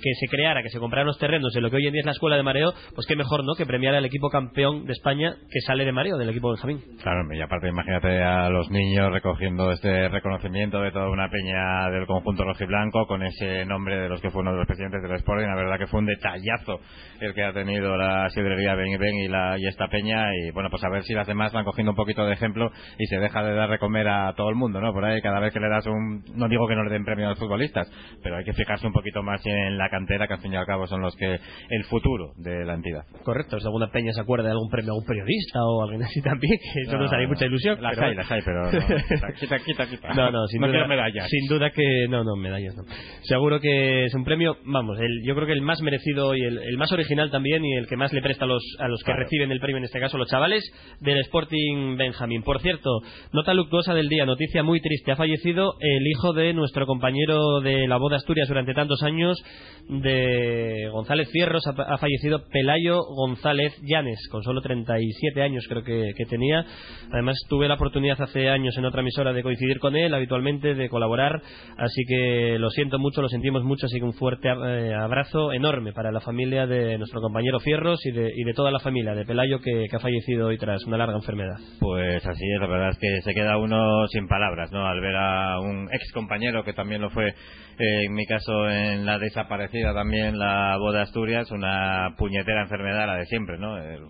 [0.01, 2.05] que se creara, que se compraran los terrenos de lo que hoy en día es
[2.05, 3.53] la escuela de mareo, pues qué mejor, ¿no?
[3.55, 6.81] Que premiar al equipo campeón de España que sale de mareo, del equipo Benjamín.
[7.01, 12.05] Claro, y aparte imagínate a los niños recogiendo este reconocimiento de toda una peña del
[12.05, 15.47] conjunto rojiblanco con ese nombre de los que fueron los presidentes del Sporting.
[15.47, 16.79] La verdad que fue un detallazo
[17.19, 20.33] el que ha tenido la sidrería Ben y Ben y, la, y esta peña.
[20.35, 23.05] Y bueno, pues a ver si las demás van cogiendo un poquito de ejemplo y
[23.05, 24.93] se deja de dar de comer a todo el mundo, ¿no?
[24.93, 26.23] Por ahí cada vez que le das un...
[26.35, 27.91] No digo que no le den premio a los futbolistas,
[28.23, 30.65] pero hay que fijarse un poquito más en la cantera, que al fin y al
[30.65, 31.39] cabo son los que...
[31.69, 33.03] el futuro de la entidad.
[33.23, 36.57] Correcto, si alguna peña se acuerda de algún premio algún periodista o alguien así también,
[36.57, 37.79] que eso No, nos haría mucha ilusión.
[37.81, 39.33] las pero hay, las hay, pero no.
[39.39, 40.13] Quita, quita, quita.
[40.15, 40.87] No, no, sin No duda.
[40.87, 41.27] medallas.
[41.29, 42.07] Sin duda que.
[42.09, 42.83] No, no, medallas no.
[43.23, 46.57] Seguro que es un premio, vamos, el, yo creo que el más merecido y el,
[46.57, 49.11] el más original también y el que más le presta a los, a los que
[49.11, 49.23] Claro.
[49.23, 50.63] reciben el premio, en este caso los chavales
[51.01, 52.43] del Sporting Benjamín.
[52.43, 52.89] Por cierto,
[53.33, 55.11] nota luctuosa del día, noticia muy triste.
[55.11, 59.37] Ha fallecido el hijo de nuestro compañero de la boda Asturias durante tantos años,
[59.89, 61.65] de González Fierros.
[61.67, 66.65] Ha, fallecido Pelayo González Llanes, con solo 37 años creo que, que tenía.
[67.11, 70.89] Además, tuve la oportunidad hace años en otra emisora de coincidir con él habitualmente, de
[70.89, 71.41] colaborar.
[71.77, 73.85] Así que lo siento mucho, lo sentimos mucho.
[73.85, 78.11] Así que un fuerte eh, abrazo enorme para la familia de nuestro compañero Fierros y
[78.11, 80.97] de, y de toda la familia de Pelayo que, que ha fallecido hoy tras una
[80.97, 81.57] larga enfermedad.
[81.79, 84.85] Pues así es, la verdad es que se queda uno sin palabras, ¿no?
[84.85, 87.33] Al ver a un ex compañero que también lo fue,
[87.81, 93.15] eh, en mi caso, en la desaparecida también, la boda Asturias, una puñetera enfermedad, la
[93.15, 93.77] de siempre, ¿no?
[93.77, 94.03] El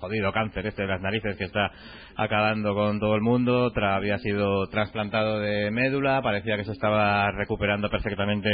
[0.00, 1.70] jodido cáncer este de las narices que está
[2.16, 7.30] acabando con todo el mundo, tra- había sido trasplantado de médula, parecía que se estaba
[7.32, 8.48] recuperando perfectamente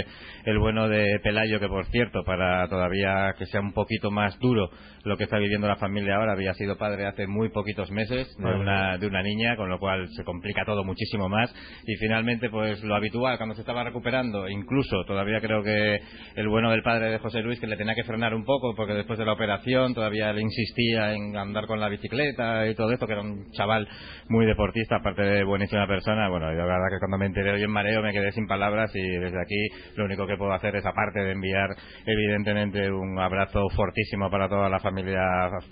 [0.44, 4.70] el bueno de Pelayo, que por cierto, para todavía que sea un poquito más duro
[5.04, 8.44] lo que está viviendo la familia ahora, había sido padre hace muy poquitos meses de
[8.60, 11.54] una, de una niña, con lo cual se complica todo muchísimo más.
[11.86, 16.00] Y finalmente pues lo habitual cuando se estaba recuperando, incluso todavía creo que
[16.34, 18.94] el bueno del padre de José Luis que le tenía que frenar un poco porque
[18.94, 23.06] después de la operación todavía le insistía en andar con la bicicleta y todo esto,
[23.06, 23.88] que era un chaval
[24.28, 27.62] muy deportista, aparte de buenísima persona, bueno, yo la verdad que cuando me enteré hoy
[27.62, 30.84] en mareo me quedé sin palabras y desde aquí lo único que puedo hacer es
[30.84, 31.70] aparte de enviar
[32.04, 35.22] evidentemente un abrazo fortísimo para toda la familia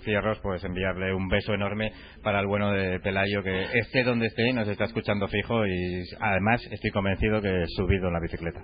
[0.03, 1.91] Fierros, pues enviarle un beso enorme
[2.23, 6.61] para el bueno de Pelayo que esté donde esté nos está escuchando fijo y además
[6.71, 8.61] estoy convencido que subido en la bicicleta.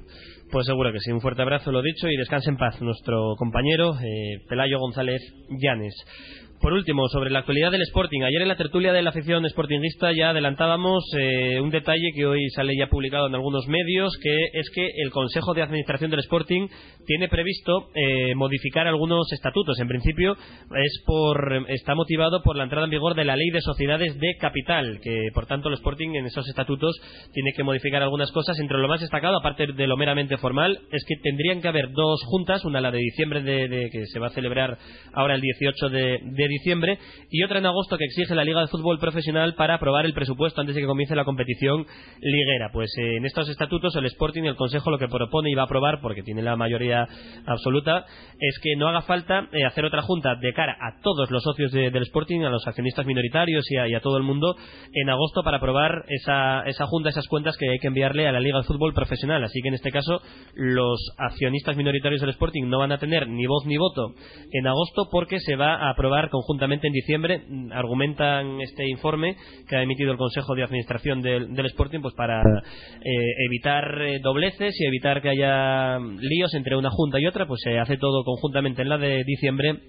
[0.52, 1.12] Pues seguro que sí.
[1.12, 5.94] Un fuerte abrazo, lo dicho, y descanse en paz nuestro compañero eh, Pelayo González Llanes.
[6.62, 8.22] Por último, sobre la actualidad del Sporting.
[8.22, 12.48] Ayer en la tertulia de la afición sportingista ya adelantábamos eh, un detalle que hoy
[12.52, 16.68] sale ya publicado en algunos medios, que es que el Consejo de Administración del Sporting
[17.08, 19.80] tiene previsto eh, modificar algunos estatutos.
[19.80, 23.62] En principio es por, está motivado por la entrada en vigor de la Ley de
[23.62, 26.96] Sociedades de Capital, que por tanto el Sporting en esos estatutos
[27.34, 28.60] tiene que modificar algunas cosas.
[28.60, 32.22] Entre lo más destacado, aparte de lo meramente formal, es que tendrían que haber dos
[32.26, 34.78] juntas, una la de diciembre de, que se va a celebrar
[35.14, 37.00] ahora el 18 de, de diciembre
[37.30, 40.62] y otra en agosto que exige la Liga de Fútbol Profesional para aprobar el presupuesto
[40.62, 41.86] antes de que comience la competición
[42.22, 42.70] liguera.
[42.72, 45.66] Pues eh, en estos estatutos el Sporting el Consejo lo que propone y va a
[45.66, 47.08] aprobar, porque tiene la mayoría
[47.46, 48.06] absoluta,
[48.40, 51.72] es que no haga falta eh, hacer otra junta de cara a todos los socios
[51.72, 54.56] de- del Sporting, a los accionistas minoritarios y a, y a todo el mundo
[54.94, 58.40] en agosto para aprobar esa, esa junta, esas cuentas que hay que enviarle a la
[58.40, 59.44] Liga de Fútbol Profesional.
[59.44, 60.22] Así que en este caso
[60.56, 64.14] los accionistas minoritarios del Sporting no van a tener ni voz ni voto
[64.52, 67.44] en agosto porque se va a aprobar conjuntamente en diciembre.
[67.48, 69.36] Mm, Argumentan este informe
[69.68, 74.76] que ha emitido el Consejo de Administración del, Sporting pues para eh, evitar eh, dobleces
[74.80, 78.24] y evitar que haya mm, líos entre una junta y otra, pues se hace todo
[78.24, 79.80] conjuntamente en la de diciembre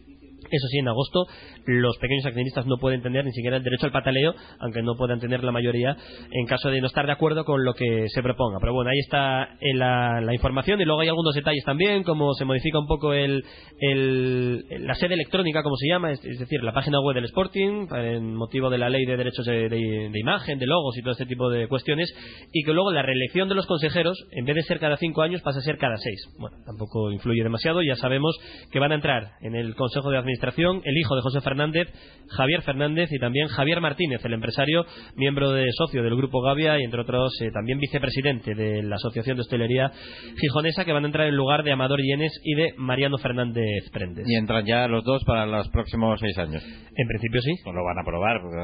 [0.53, 1.25] eso sí, en agosto
[1.67, 5.19] los pequeños accionistas no pueden tener ni siquiera el derecho al pataleo, aunque no puedan
[5.21, 5.97] tener la mayoría
[6.31, 8.59] en caso de no estar de acuerdo con lo que se proponga.
[8.61, 12.35] Pero bueno, ahí está eh, la, la información y luego hay algunos detalles también, como
[12.35, 13.45] se modifica un poco el,
[13.81, 18.69] la sede electrónica, como se llama, es, decir, la página web del Sporting, en motivo
[18.71, 21.49] de la ley de derechos de, de- de imagen, de logos y todo este tipo
[21.51, 22.13] de cuestiones,
[22.53, 25.41] y que luego la reelección de los consejeros, en vez de ser cada cinco años,
[25.43, 26.21] pasa a ser cada seis.
[26.39, 28.37] Bueno, tampoco influye demasiado, ya sabemos
[28.71, 30.42] que van a entrar en el Consejo de Administración
[30.85, 31.89] el hijo de José Fernández,
[32.29, 34.85] Javier Fernández y también Javier Martínez, el empresario,
[35.17, 39.37] miembro de socio del Grupo Gavia y entre otros eh, también vicepresidente de la Asociación
[39.37, 39.91] de Hostelería
[40.41, 44.25] Gijonesa, que van a entrar en lugar de Amador Llenes y de Mariano Fernández Prendes.
[44.29, 46.63] Y entran ya los dos para los próximos seis años.
[46.95, 47.53] En principio sí.
[47.65, 48.03] Pues lo van a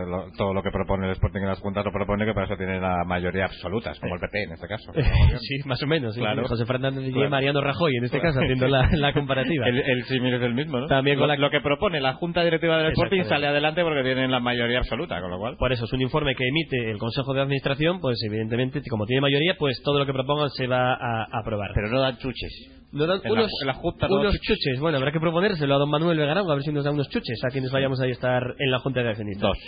[0.06, 2.56] lo- todo lo que propone el Sporting en las juntas lo propone que para eso
[2.56, 4.92] tiene la mayoría absoluta, es como el PP en este caso.
[5.40, 6.14] sí, más o menos.
[6.14, 6.46] sí, Claro.
[6.46, 7.30] José Fernández y Claro.
[7.30, 8.34] Mariano Rajoy, en este Claro.
[8.34, 9.66] caso, haciendo la, la comparativa.
[9.68, 10.86] El, el símil es el mismo, ¿no?
[10.86, 14.02] También con lo, la- lo que propone la Junta Directiva del Sporting sale adelante porque
[14.02, 15.56] tienen la mayoría absoluta, con lo cual...
[15.56, 19.20] Por eso es un informe que emite el Consejo de Administración, pues evidentemente, como tiene
[19.20, 21.70] mayoría, pues todo lo que propongan se va a, a aprobar.
[21.74, 22.78] Pero no dan chuches.
[22.90, 23.78] No dan En la- unos, en la
[24.08, 24.80] unos chuches.
[24.80, 27.38] Bueno, habrá que proponérselo a don Manuel Vegaragua, a ver si nos da unos chuches
[27.44, 29.42] a quienes vayamos a estar en la Junta de Accionistas.
[29.42, 29.58] Dos.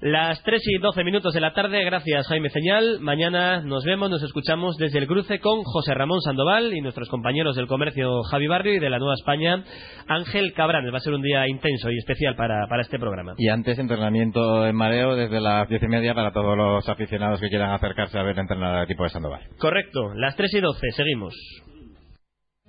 [0.00, 3.00] Las 3 y 12 minutos de la tarde, gracias Jaime Señal.
[3.00, 7.54] Mañana nos vemos, nos escuchamos desde el cruce con José Ramón Sandoval y nuestros compañeros
[7.54, 9.62] del comercio Javi Barrio y de la Nueva España
[10.08, 10.90] Ángel Cabranes.
[10.90, 13.34] Va a ser un día intenso y especial para, para este programa.
[13.36, 17.50] Y antes entrenamiento en mareo desde las diez y media para todos los aficionados que
[17.50, 19.42] quieran acercarse a ver entrenar al equipo de Sandoval.
[19.58, 21.34] Correcto, las 3 y 12, seguimos.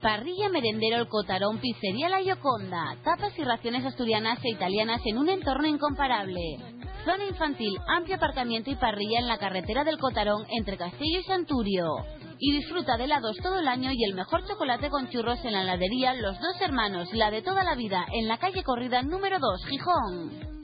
[0.00, 2.96] Parrilla Merendero El Cotarón Pizzería La Yoconda.
[3.02, 6.40] Tapas y raciones asturianas e italianas en un entorno incomparable.
[7.04, 11.96] Zona infantil, amplio aparcamiento y parrilla en la carretera del Cotarón entre Castillo y Santurio.
[12.38, 15.62] Y disfruta de helados todo el año y el mejor chocolate con churros en la
[15.62, 19.66] heladería Los Dos Hermanos, la de toda la vida, en la calle Corrida número 2,
[19.66, 20.57] Gijón.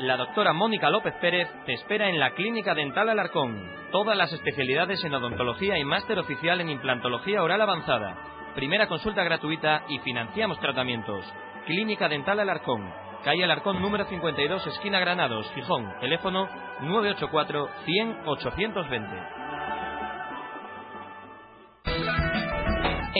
[0.00, 3.70] La doctora Mónica López Pérez te espera en la Clínica Dental Alarcón.
[3.92, 8.16] Todas las especialidades en odontología y máster oficial en implantología oral avanzada.
[8.54, 11.22] Primera consulta gratuita y financiamos tratamientos.
[11.66, 12.90] Clínica Dental Alarcón.
[13.24, 15.92] Calle Alarcón número 52, esquina Granados, Gijón.
[16.00, 16.48] Teléfono
[16.80, 19.39] 984 100 820.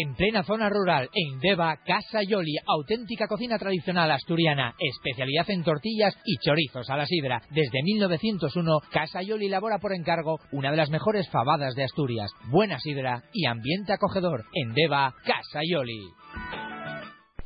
[0.02, 6.16] En plena zona rural, en Deva, Casa Yoli, auténtica cocina tradicional asturiana, especialidad en tortillas
[6.24, 7.42] y chorizos a la sidra.
[7.50, 12.30] Desde 1901, Casa Yoli elabora por encargo una de las mejores fabadas de Asturias.
[12.48, 14.46] Buena sidra y ambiente acogedor.
[14.54, 16.00] En Deva, Casa Yoli.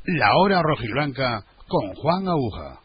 [0.05, 2.84] La hora rojiblanca con Juan Aguja.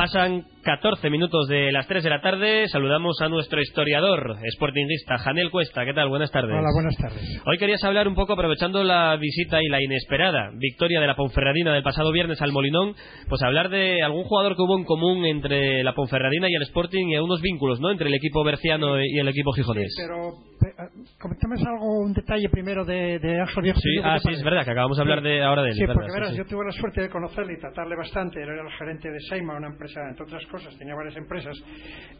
[0.00, 2.68] 巴山14 minutos de las 3 de la tarde.
[2.68, 5.84] Saludamos a nuestro historiador, sportingista, Janel Cuesta.
[5.84, 6.08] ¿Qué tal?
[6.08, 6.52] Buenas tardes.
[6.52, 7.42] Hola, buenas tardes.
[7.46, 11.72] Hoy querías hablar un poco, aprovechando la visita y la inesperada victoria de la Ponferradina
[11.72, 12.94] del pasado viernes al Molinón,
[13.28, 17.08] pues hablar de algún jugador que hubo en común entre la Ponferradina y el Sporting
[17.08, 17.90] y unos vínculos, ¿no?
[17.90, 19.94] Entre el equipo berciano y el equipo gijonés.
[19.96, 20.88] Pero eh,
[21.18, 23.80] comentamos algo, un detalle primero de, de Ángel Viejo.
[23.80, 25.74] Sí, Feliu, ¿qué ah, sí, es verdad, que acabamos de hablar de, ahora de él.
[25.74, 26.38] Sí, verdad, porque sí, verás, sí.
[26.38, 28.42] yo tuve la suerte de conocerle y tratarle bastante.
[28.42, 31.56] Él era el gerente de Seima, una empresa, entre otras cosas, tenía varias empresas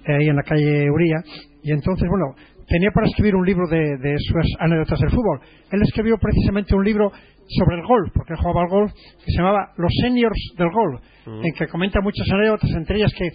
[0.07, 1.19] eh, ahí en la calle Uría.
[1.63, 2.35] Y entonces, bueno,
[2.67, 5.41] tenía para escribir un libro de, de sus anécdotas del fútbol.
[5.73, 7.11] Él escribió precisamente un libro
[7.49, 11.01] sobre el golf, porque él jugaba al golf, que se llamaba Los Seniors del Golf,
[11.27, 11.45] Mm.
[11.45, 13.29] en que comenta muchas anécdotas, entre ellas que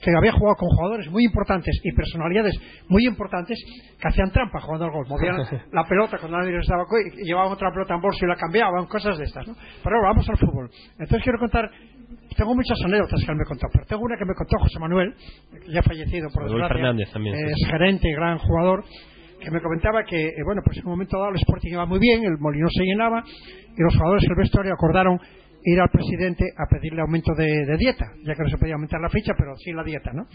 [0.00, 2.54] que había jugado con jugadores muy importantes y personalidades
[2.88, 3.58] muy importantes
[4.00, 5.08] que hacían trampa jugando al golf.
[5.10, 5.36] Movían
[5.72, 6.52] la pelota cuando nadie
[6.88, 9.46] co- y llevaban otra pelota en bolso y la cambiaban, cosas de estas.
[9.46, 9.54] ¿no?
[9.84, 10.70] Pero ahora vamos al fútbol.
[10.98, 11.70] Entonces quiero contar,
[12.36, 15.14] tengo muchas anécdotas que él me contó, pero tengo una que me contó José Manuel,
[15.64, 18.84] que ya fallecido por Manuel desgracia, Fernández también, sí, es gerente y gran jugador,
[19.40, 21.98] que me comentaba que, eh, bueno, pues en un momento dado el Sporting iba muy
[21.98, 25.18] bien, el Molino se llenaba y los jugadores del vestuario acordaron
[25.64, 29.00] ir al presidente a pedirle aumento de, de dieta, ya que no se podía aumentar
[29.00, 30.26] la ficha, pero sí la dieta, ¿no?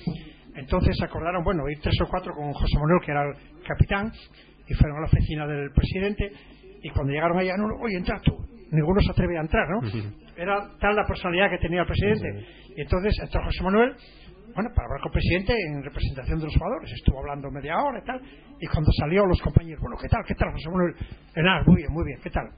[0.55, 4.11] Entonces acordaron, bueno, ir tres o cuatro con José Manuel, que era el capitán,
[4.67, 6.31] y fueron a la oficina del presidente,
[6.83, 8.35] y cuando llegaron allá, no, oye, entra tú.
[8.71, 9.81] Ninguno se atrevía a entrar, ¿no?
[10.41, 12.27] Era tal la personalidad que tenía el presidente.
[12.75, 13.93] Y entonces entró José Manuel,
[14.55, 16.91] bueno, para hablar con el presidente en representación de los jugadores.
[16.91, 18.21] Estuvo hablando media hora y tal.
[18.59, 20.23] Y cuando salió los compañeros, bueno, ¿qué tal?
[20.25, 20.95] ¿Qué tal, José Manuel?
[21.35, 22.49] Eh, nada, muy bien, muy bien, ¿qué tal?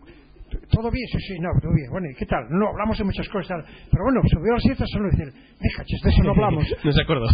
[0.72, 1.08] ¿Todo bien?
[1.12, 1.89] Sí, sí, no, todo bien.
[1.91, 2.45] Bueno, ¿y qué tal?
[2.49, 3.64] No, hablamos de muchas cosas.
[3.91, 5.28] Pero bueno, subió a las cifras solo decir,
[5.60, 6.66] déjate, de eso no hablamos.
[6.84, 7.28] no se acordó.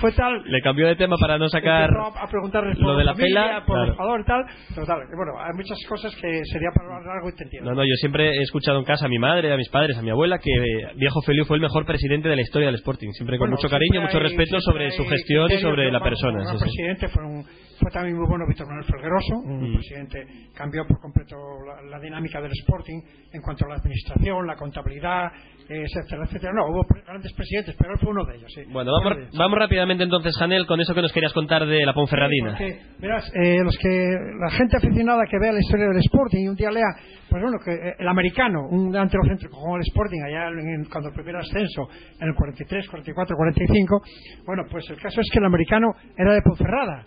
[0.00, 0.42] Fue tal...
[0.46, 3.62] Le cambió de tema para no sacar a, preguntarles por lo de la pela.
[3.66, 3.90] por claro.
[3.90, 4.44] el jugador y tal.
[4.74, 7.70] Pero tal, bueno, hay muchas cosas que sería para hablar largo y te entiendo.
[7.70, 10.02] No, no, yo siempre he escuchado en casa a mi madre, a mis padres, a
[10.02, 13.10] mi abuela, que eh, Viejo Feliu fue el mejor presidente de la historia del Sporting.
[13.12, 16.44] Siempre con Bueno, mucho cariño, mucho respeto sobre su gestión y sobre la persona.
[16.44, 16.58] sí.
[16.58, 17.44] presidente fue, un,
[17.82, 19.74] fue también muy bueno Víctor Manuel Felgueroso, Mm.
[19.74, 23.00] presidente cambió por completo la, la dinámica del Sporting
[23.32, 25.28] en cuanto a la administración, la contabilidad,
[25.68, 26.52] etcétera, etcétera.
[26.54, 28.52] No, hubo grandes presidentes, pero él fue uno de ellos.
[28.54, 28.62] Sí.
[28.70, 29.30] Bueno, vamos, ellos.
[29.36, 32.50] vamos rápidamente entonces, Janel, con eso que nos querías contar de la Ponferradina.
[32.50, 36.48] Porque, verás, eh, los que, la gente aficionada que vea la historia del Sporting y
[36.48, 36.88] un día lea,
[37.28, 40.48] pues bueno, que eh, el americano, un delantero centro que jugó en el Sporting allá
[40.48, 41.88] en, en- cuando el primer ascenso,
[42.20, 44.02] en el 43, 44, 45,
[44.46, 47.04] bueno, pues el caso es que el americano era de Ponferrada.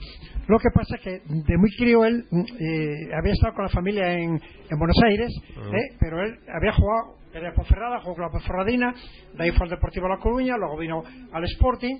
[0.48, 4.14] Lo que pasa que de muy crío él mm, eh, había estado con la familia
[4.14, 8.32] en, en Buenos Aires, eh, pero él había jugado, era de Ponferrada, jugó con la
[8.32, 8.94] Ponferradina,
[9.34, 11.96] de ahí fue al Deportivo La Coruña, luego vino al Sporting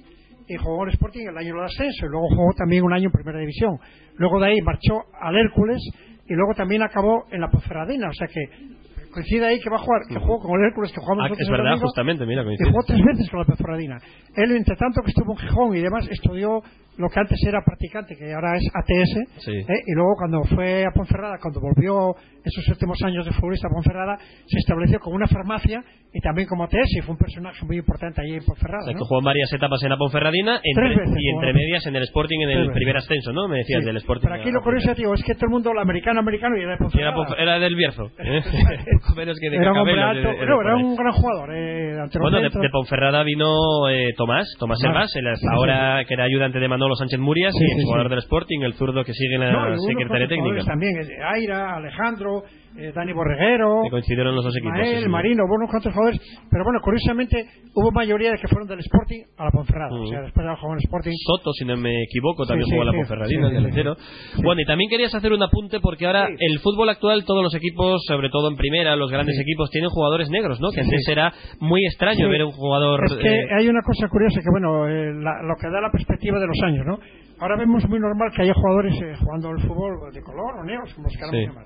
[0.48, 3.12] y jugó en Sporting el año del ascenso y luego jugó también un año en
[3.12, 3.80] Primera División.
[4.16, 5.82] Luego de ahí marchó al Hércules
[6.28, 8.76] y luego también acabó en la Ponferradina, o sea que
[9.16, 11.48] coincide ahí que va a jugar, que jugó con el Hércules, que jugamos Ah, nosotros
[11.48, 12.70] es verdad, domingo, justamente, mira, coincide.
[12.70, 13.98] jugó tres veces con la Ponferradina.
[14.36, 16.62] Él, entre tanto que estuvo en Gijón y demás, estudió
[16.98, 19.52] lo que antes era practicante, que ahora es ATS, Sí.
[19.52, 19.82] ¿eh?
[19.86, 24.16] y luego cuando fue a Ponferrada, cuando volvió esos últimos años de futbolista a Ponferrada,
[24.46, 28.22] se estableció como una farmacia y también como ATS, y fue un personaje muy importante
[28.22, 28.80] allí en Ponferrada.
[28.80, 29.00] O sea, ¿no?
[29.00, 32.04] que jugó en varias etapas en la Ponferradina entre- veces y entre medias en el
[32.04, 33.48] Sporting en el primer ascenso, ¿no?
[33.50, 33.86] Me decías Sí.
[33.88, 34.28] del Sporting.
[34.30, 36.70] Pero aquí lo curioso, tío, es que todo el mundo, el americano, americano, y era
[36.70, 37.16] de Era, Ponferrada.
[37.18, 38.06] Ponfe- era del Bierzo.
[38.20, 38.42] ¿eh?
[39.06, 41.50] Poco menos que de Era un alto, no, era gran jugador.
[41.54, 44.80] Eh, Bueno, de, Ponferrada vino eh, Tomás, Tomás.
[44.80, 48.10] Servás, el hasta ahora que era ayudante de Manolo Sánchez Murias Sí, y sí, jugador
[48.10, 50.66] del Sporting, el zurdo que sigue en la No, cuantos técnica.
[50.66, 50.94] También,
[51.34, 52.44] Aira, Alejandro,
[52.78, 54.76] eh, Dani Borreguero, Que coincidieron los dos equipos.
[54.78, 55.10] Ismael, sí.
[55.10, 56.20] Marino, cuantos jugadores.
[56.52, 59.90] Pero bueno, curiosamente hubo mayoría de que fueron del Sporting a la Ponferrada.
[59.94, 61.12] O sea, después de jugar en Sporting.
[61.26, 62.94] Soto, si no me equivoco, también Sí, jugó en la.
[62.94, 63.96] Ponferradina, delantero.
[64.44, 68.04] Bueno, y también querías hacer un apunte porque ahora el fútbol actual, todos los equipos,
[68.08, 70.70] sobre todo en primera, los grandes equipos, tienen jugadores negros, ¿no?
[70.72, 73.00] Que antes era muy extraño ver un jugador.
[73.06, 75.92] Es que eh, hay una cosa curiosa que, bueno, eh, la- lo que da la
[75.92, 77.00] perspectiva de los años, ¿no?
[77.40, 80.94] Ahora vemos muy normal que haya jugadores eh, jugando al fútbol de color o negros,
[80.94, 81.66] como los llamar.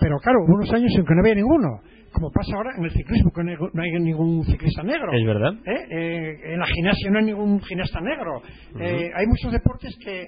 [0.00, 1.80] Pero claro, hubo unos años en que no había ninguno.
[2.12, 3.50] Como pasa ahora en el ciclismo, que no
[3.82, 5.12] hay, no ningún ciclista negro.
[5.12, 5.52] Es verdad.
[5.66, 5.86] ¿Eh?
[5.90, 8.40] Eh, en la gimnasia no hay ningún gimnasta negro.
[8.80, 10.24] Eh, hay muchos deportes que,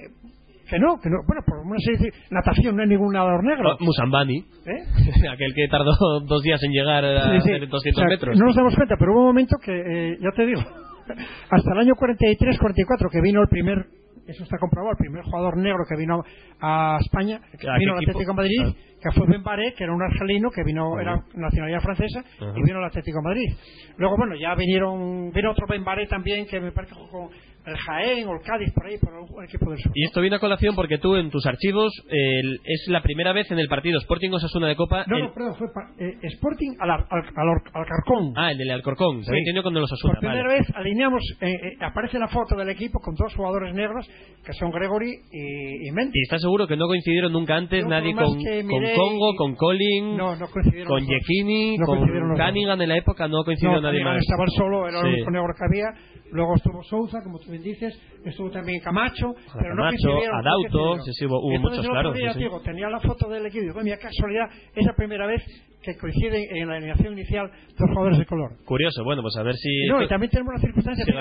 [0.69, 1.17] que no, que no.
[1.27, 3.71] Bueno, por una serie de natación no hay ningún nadador negro.
[3.73, 5.29] oh, Musambani, ¿Eh?
[5.33, 5.93] aquel que tardó
[6.27, 7.53] dos días en llegar a Sí, sí.
[7.55, 8.37] hacer 200 O sea, metros.
[8.39, 10.61] No nos damos cuenta, pero hubo un momento que, eh, ya te digo,
[11.51, 13.87] hasta el año 43-44 que vino el primer,
[14.29, 16.23] eso está comprobado, el primer jugador negro que vino
[16.61, 17.99] a España, ¿A qué vino al?
[17.99, 18.73] Atlético de Madrid, Ah.
[19.03, 22.23] que fue Ben Baré, que era un argelino que vino, era nacionalidad francesa,
[22.55, 23.49] y vino al Atlético de Madrid.
[23.97, 27.31] Luego, bueno, ya vinieron, vino otro Ben Baré también, que me parece que jugó con
[27.69, 29.93] el Jaén o el Cádiz por ahí, por algún equipo del sur.
[29.95, 33.51] Y esto viene a colación porque tú en tus archivos el- es la primera vez
[33.51, 35.05] en el partido Sporting Osasuna de Copa.
[35.07, 38.33] No, el- no, perdón, fue pa- eh, Sporting al, al, al, al Alcarcón.
[38.37, 39.23] Ah, el del Alcorcón.
[39.25, 40.15] Se entendido con el Osasuna.
[40.15, 40.59] Por primera vale.
[40.59, 44.09] vez alineamos, eh, eh, aparece la foto del equipo con dos jugadores negros,
[44.45, 46.13] que son Gregory y, y Mendy.
[46.19, 49.55] ¿Y estás seguro que no coincidieron nunca antes Yo, nadie con, con Congo, y- con
[49.57, 51.09] Colin, No, no coincidieron con los.
[51.09, 52.39] Yekini, No con los.
[52.39, 53.29] Cunningham en la época?
[53.29, 54.19] No coincidió No, nadie más.
[54.19, 55.13] estaba él solo, era el Sí.
[55.23, 56.19] único negro que había.
[56.31, 60.35] Luego estuvo Souza, como tú bien dices, estuvo también Camacho, pero no Camacho, coincidieron.
[60.35, 63.47] no Adauto, sí, sí, hubo- hubo Entonces, muchos, claro, día, sí, tenía la foto del
[63.47, 65.43] equipo y mira, casualidad, es la primera vez
[65.83, 67.49] que coinciden en la alineación inicial
[67.79, 68.51] dos jugadores de color.
[68.65, 71.13] Curioso, bueno, pues a ver si no, y también tenemos una circunstancia que,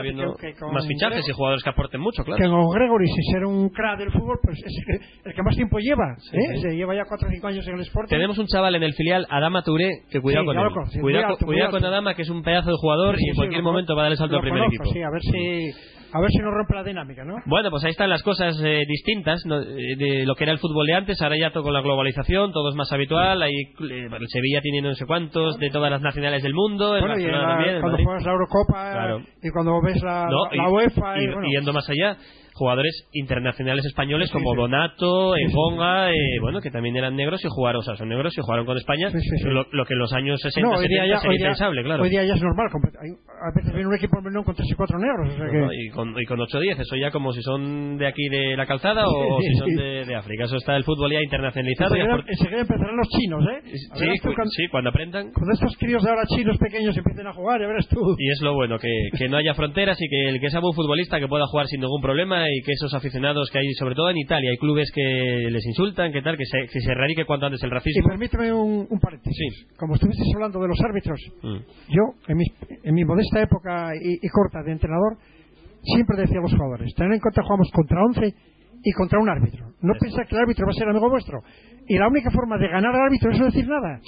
[0.41, 2.41] que con más fichajes y jugadores que aporten mucho, claro.
[2.41, 4.73] que con Gregory, si ser un crack del fútbol, pues es
[5.25, 6.15] el que, más tiempo lleva.
[6.33, 6.57] ¿eh?
[6.59, 8.09] Se lleva ya 4 o 5 años en el Sporting.
[8.09, 10.67] Tenemos un chaval en el filial, Adama Touré, que cuidado con él.
[11.01, 11.85] cuidado cuidado con.
[11.85, 14.17] Adama, que es un pedazo de jugador y en cualquier momento va a dar el
[14.17, 14.85] salto al primer equipo.
[14.85, 17.35] Sí, a ver si a ver si nos rompe la dinámica, ¿no?
[17.45, 19.61] Bueno, pues ahí están las cosas eh, distintas ¿no?
[19.61, 21.21] Eh, de lo que era el fútbol de antes.
[21.21, 23.41] Ahora ya todo con la globalización, todo es más habitual.
[23.41, 26.95] Ahí eh, el Sevilla tiene no sé cuántos de todas las nacionales del mundo.
[26.95, 29.21] El Bueno, y la- también, cuando juegas la Eurocopa Claro.
[29.43, 32.17] y cuando ves la, No, la, la UEFA y, y- bueno, yendo más allá,
[32.57, 34.55] jugadores internacionales españoles como.
[34.55, 38.41] Donato, Engonga, eh, bueno, que también eran negros y jugaron, o sea, son negros y
[38.41, 39.09] jugaron con España,
[39.45, 41.45] Lo, lo que en los años 60, no, hoy día 70 ya, sería hoy día-
[41.47, 42.03] impensable, claro.
[42.03, 42.67] hoy día ya es normal.
[42.73, 45.33] hay- a veces viene un equipo menor con 3 y 4 negros.
[45.33, 48.07] O sea que, No, y con, y con 8-10, eso ya como si son de
[48.07, 50.45] aquí de la calzada o si son de, de África.
[50.45, 51.93] Eso está el fútbol ya internacionalizado.
[51.95, 53.61] enseguida, empezarán los chinos, ¿eh?
[53.93, 55.31] Sí, tú cu- cuando, sí, cuando aprendan.
[55.33, 58.15] cuando estos críos de ahora chinos pequeños empiecen a jugar, ya verás tú.
[58.17, 60.73] Y es lo bueno, que, que no haya fronteras y que el que sea buen
[60.73, 64.09] futbolista que pueda jugar sin ningún problema y que esos aficionados que hay, sobre todo
[64.09, 67.45] en Italia, hay clubes que les insultan, que tal, que se, que se erradique cuanto
[67.47, 68.07] antes el Y racismo.
[68.09, 69.67] permíteme un, un paréntesis.
[69.77, 71.57] Como estuvieses hablando de los árbitros, Mm.
[71.89, 72.45] yo, en mi,
[72.83, 75.17] en mi modesta época y, y corta de entrenador,
[75.83, 78.33] siempre decía a los jugadores, tened en cuenta jugamos contra 11
[78.83, 79.67] y contra un árbitro.
[79.81, 81.39] No pensar que el árbitro va a ser amigo vuestro.
[81.87, 83.99] Y la única forma de ganar al árbitro es no decir nada.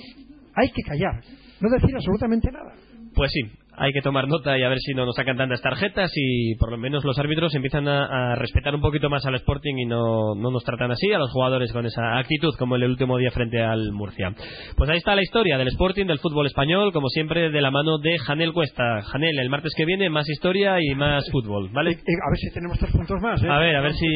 [0.56, 1.22] Hay que callar,
[1.62, 2.74] no decir absolutamente nada.
[3.16, 3.42] Pues sí,
[3.80, 6.72] hay que tomar nota y a ver si no nos sacan tantas tarjetas y por
[6.72, 10.36] lo menos los árbitros empiezan a, a respetar un poquito más al Sporting y no,
[10.36, 13.62] no nos tratan así a los jugadores con esa actitud como el último día frente
[13.62, 14.34] al Murcia.
[14.76, 17.98] Pues ahí está la historia del Sporting, del fútbol español, como siempre de la mano
[18.00, 19.02] de Janel Cuesta.
[19.04, 21.92] Janel, el martes que viene más historia y más fútbol, ¿vale?
[21.92, 23.42] A ver si tenemos tres puntos más.
[23.42, 23.48] ¿eh?
[23.50, 24.08] A ver, a ver si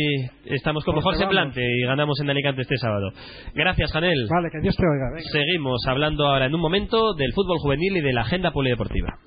[0.46, 3.12] estamos con mejor semblante y ganamos en Alicante este sábado.
[3.54, 4.28] Gracias, Janel.
[4.30, 5.16] Vale, que Dios te oiga.
[5.16, 5.30] venga.
[5.32, 9.18] Seguimos hablando ahora en un momento del fútbol juvenil y de la agenda polideportiva.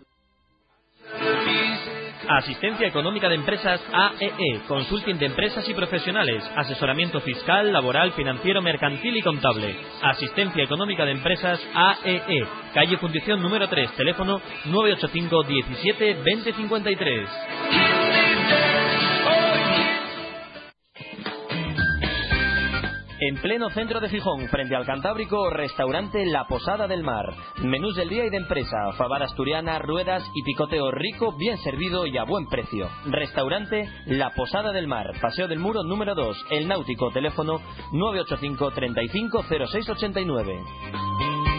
[2.28, 9.16] Asistencia Económica de Empresas AEE, Consulting de Empresas y Profesionales, asesoramiento fiscal, laboral, financiero, mercantil
[9.16, 9.76] y contable.
[10.02, 18.15] Asistencia Económica de Empresas AEE, calle Fundición número 3, teléfono 985 17 20 53.
[23.18, 27.24] En pleno centro de Gijón, frente al Cantábrico, restaurante La Posada del Mar.
[27.62, 32.18] Menús del día y de empresa, fabada asturiana, ruedas y picoteo rico, bien servido y
[32.18, 32.90] a buen precio.
[33.06, 37.62] Restaurante La Posada del Mar, Paseo del Muro número 2, El Náutico, teléfono
[37.92, 41.55] 985 35 0689.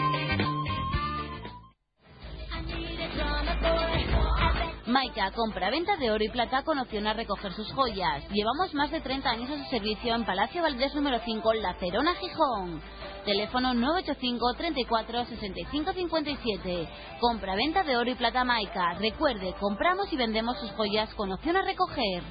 [4.88, 8.24] Maika, compra-venta de oro y plata con opción a recoger sus joyas.
[8.30, 12.14] Llevamos más de 30 años a su servicio en Palacio Valdés número 5, La Cerona,
[12.14, 12.80] Gijón.
[13.26, 16.88] Teléfono 985 34 65 57.
[17.20, 18.94] Compra-venta de oro y plata Maika.
[18.94, 22.22] Recuerde, compramos y vendemos sus joyas con opción a recoger.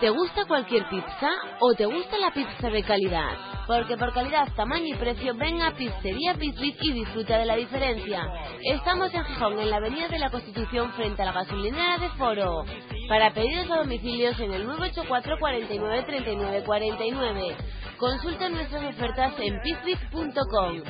[0.00, 3.30] ¿Te gusta cualquier pizza o te gusta la pizza de calidad?
[3.66, 8.28] Porque por calidad, tamaño y precio, ven a Pizzería Pizbit y disfruta de la diferencia.
[8.62, 12.64] Estamos en Gijón, en la Avenida de la Constitución, frente a la gasolinera de Foro.
[13.08, 17.56] Para pedidos a domicilios en el 984 49 39 49.
[17.96, 20.82] Consulta nuestras ofertas en pizbit.com.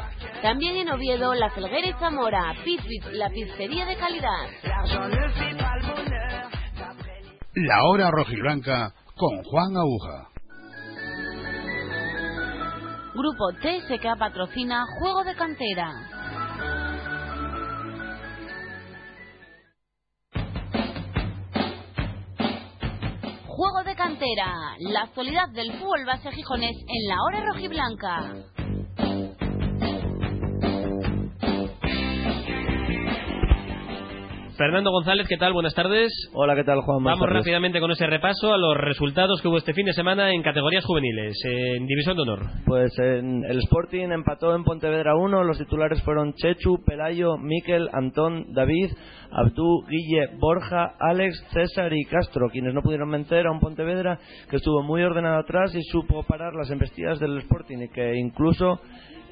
[0.43, 2.55] También en Oviedo, La Felguera y Zamora.
[2.65, 4.49] Pizbit, la pizzería de calidad.
[7.59, 10.29] La hora rojiblanca con Juan Aguja.
[13.15, 15.91] Grupo TSK patrocina Juego de Cantera.
[23.47, 28.35] Juego de Cantera, la actualidad del fútbol base gijonés en la hora rojiblanca.
[34.57, 35.53] Fernando González, ¿qué tal?
[35.53, 36.11] Buenas tardes.
[36.33, 37.03] Hola, ¿qué tal, Juan?
[37.03, 37.45] Buenas Vamos tardes.
[37.45, 40.83] rápidamente con ese repaso a los resultados que hubo este fin de semana en categorías
[40.83, 42.41] juveniles, en División de Honor.
[42.65, 45.45] Pues en el Sporting empató en Pontevedra 1.
[45.45, 48.93] Los titulares fueron Chechu, Pelayo, Miquel, Antón, David,
[49.31, 54.57] Abdú, Guille, Borja, Alex, César y Castro, quienes no pudieron vencer a un Pontevedra que
[54.57, 58.81] estuvo muy ordenado atrás y supo parar las embestidas del Sporting y que incluso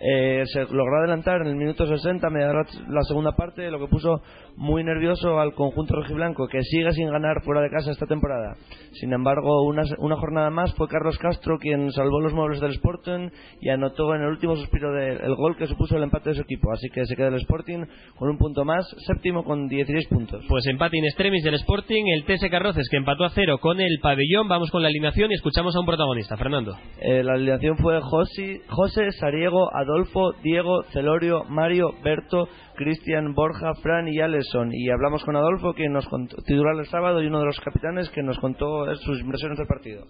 [0.06, 3.86] eh, se logró adelantar en el minuto 60, media la, la segunda parte, lo que
[3.86, 4.20] puso
[4.56, 8.54] muy nervioso al conjunto rojiblanco, que sigue sin ganar fuera de casa esta temporada.
[8.92, 13.30] Sin embargo, una, una jornada más fue Carlos Castro quien salvó los muebles del Sporting
[13.60, 16.42] y anotó en el último suspiro de- el gol que supuso el empate de su
[16.42, 16.70] equipo.
[16.72, 17.84] Así que se queda el Sporting
[18.16, 20.44] con un punto más, séptimo con 16 puntos.
[20.48, 23.98] Pues empate in extremis del Sporting, el TS Carroces que empató a cero con el
[24.02, 24.48] pabellón.
[24.48, 26.76] Vamos con la alineación y escuchamos a un protagonista, Fernando.
[27.00, 29.93] Eh, la alineación fue Josi, José, Sariego, Adolfo,
[30.42, 34.70] Diego, Celorio, Mario, Berto, Cristian, Borja, Fran y Aleson.
[34.72, 38.10] Y hablamos con Adolfo, quien nos contó, titular el sábado y uno de los capitanes
[38.10, 40.04] que nos contó sus impresiones del partido.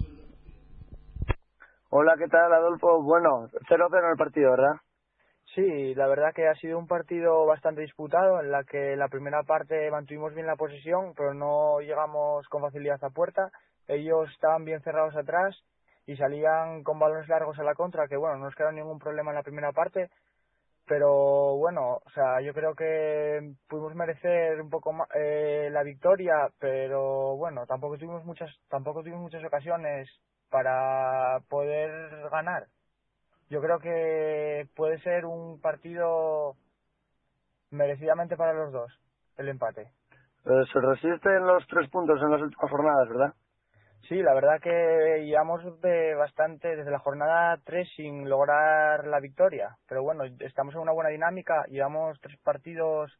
[1.91, 3.03] Hola, ¿qué tal, Adolfo?
[3.03, 4.81] Bueno, 0-0 en el partido, ¿verdad?
[5.55, 9.45] Sí, la verdad que ha sido un partido bastante disputado en la que la primera
[9.45, 13.51] parte mantuvimos bien la posesión, pero no llegamos con facilidad a puerta.
[13.87, 15.57] Ellos estaban bien cerrados atrás
[16.07, 19.31] y salían con balones largos a la contra, que bueno, no nos quedó ningún problema
[19.31, 20.11] en la primera parte,
[20.87, 26.51] pero bueno, o sea, yo creo que pudimos merecer un poco ma- eh, la victoria,
[26.59, 30.09] pero bueno, tampoco tuvimos muchas, tampoco tuvimos muchas ocasiones
[30.51, 32.67] para poder ganar.
[33.51, 36.57] Yo creo que puede ser un partido
[37.71, 38.93] merecidamente para los dos,
[39.39, 39.91] el empate.
[40.47, 43.35] Eh, se resisten los tres puntos en las últimas jornadas, ¿verdad?
[44.09, 49.77] Sí, la verdad que llevamos de bastante desde la jornada 3 sin lograr la victoria,
[49.89, 53.11] pero bueno, estamos en una buena dinámica, llevamos tres partidos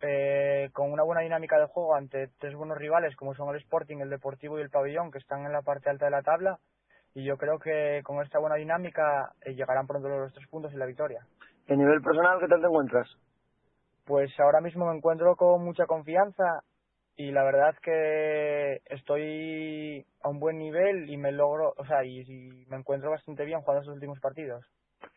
[0.00, 3.98] eh, con una buena dinámica de juego ante tres buenos rivales como son el Sporting,
[3.98, 6.58] el Deportivo y el Pabellón que están en la parte alta de la tabla
[7.14, 10.76] y yo creo que con esta buena dinámica eh, llegarán pronto los tres puntos y
[10.76, 11.20] la victoria.
[11.68, 13.08] ¿A nivel personal qué tal te encuentras?
[14.06, 16.62] Pues ahora mismo me encuentro con mucha confianza
[17.18, 22.20] y la verdad que estoy a un buen nivel y me logro, o sea, y,
[22.20, 24.64] y me encuentro bastante bien jugando estos últimos partidos.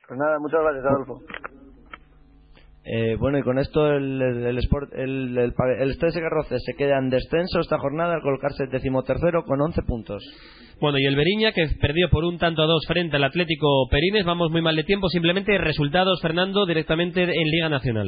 [0.07, 1.21] Pues nada, muchas gracias, Adolfo.
[2.83, 7.11] Eh, bueno, y con esto el, el, el, Sport- el, el, Carroces se queda en
[7.11, 10.23] descenso esta jornada al colocarse decimotercero con 11 puntos.
[10.81, 14.25] Bueno, y el Beriña, que perdió por un tanto a dos frente al Atlético Perines.
[14.25, 15.07] Vamos muy mal de tiempo.
[15.09, 18.07] Simplemente resultados, Fernando, directamente en Liga Nacional.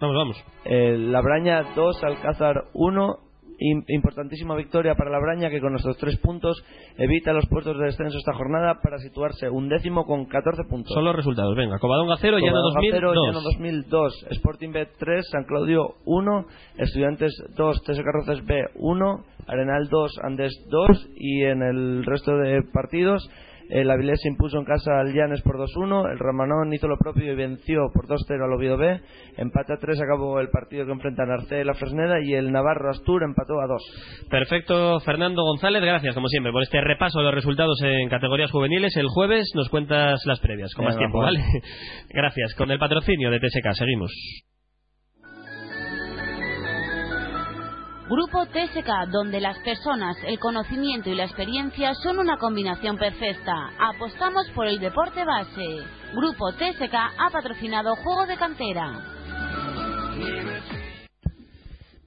[0.00, 0.44] Vamos, vamos.
[0.64, 3.16] Eh, Labraña 2, Alcázar 1.
[3.60, 6.62] Im- importantísima victoria para Labraña que con nuestros tres puntos
[6.96, 10.94] evita los puestos de descenso esta jornada para situarse un décimo con 14 puntos.
[10.94, 11.56] Son los resultados.
[11.56, 13.26] Venga, Covadonga 0, Llano Covadonga 2000, cero, 2.
[13.26, 16.46] Llano 2002, Sporting B 3, San Claudio 1,
[16.76, 22.62] Estudiantes 2, TS Carroces B 1, Arenal 2, Andes 2 y en el resto de
[22.72, 23.28] partidos
[23.68, 27.32] el Avilés se impuso en casa al Llanes por 2-1, el Ramanón hizo lo propio
[27.32, 29.00] y venció por 2-0 al Oviedo B,
[29.36, 32.90] empate a 3 acabó el partido que enfrentan Arce y la Fresneda y el Navarro
[32.90, 34.26] Astur empató a 2.
[34.30, 38.96] Perfecto, Fernando González, gracias como siempre por este repaso de los resultados en categorías juveniles.
[38.96, 41.18] El jueves nos cuentas las previas, con más tiempo.
[41.18, 41.40] ¿vale?
[42.10, 42.54] Gracias.
[42.54, 44.12] Con el patrocinio de TSK, seguimos.
[48.08, 53.52] Grupo TSK, donde las personas, el conocimiento y la experiencia son una combinación perfecta.
[53.78, 55.84] Apostamos por el deporte base.
[56.14, 58.92] Grupo TSK ha patrocinado Juego de Cantera.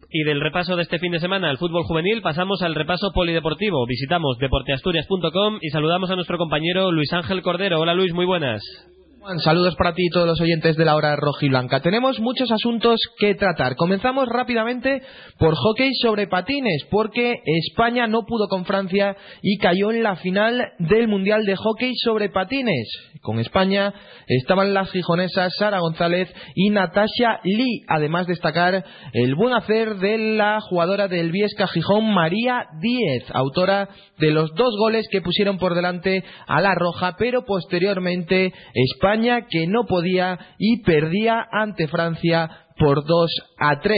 [0.10, 3.86] Y del repaso de este fin de semana al fútbol juvenil pasamos al repaso polideportivo.
[3.86, 7.80] Visitamos deporteasturias.com y saludamos a nuestro compañero Luis Ángel Cordero.
[7.80, 8.64] Hola Luis, muy buenas.
[9.22, 11.80] Juan, saludos para ti y todos los oyentes de la hora rojiblanca.
[11.80, 13.76] Tenemos muchos asuntos que tratar.
[13.76, 15.04] Comenzamos rápidamente
[15.38, 20.72] por hockey sobre patines, porque España no pudo con Francia y cayó en la final
[20.80, 22.88] del Mundial de Hockey sobre patines.
[23.22, 23.94] Con España
[24.26, 27.84] estaban las gijonesas Sara González y Natasha Lee.
[27.90, 34.32] Además destacar el buen hacer de la jugadora del Viesca Gijón, María Díez, autora de
[34.32, 39.11] los dos goles que pusieron por delante a la Roja, pero posteriormente España
[39.50, 43.96] que no podía y perdía ante Francia por 2 a 3.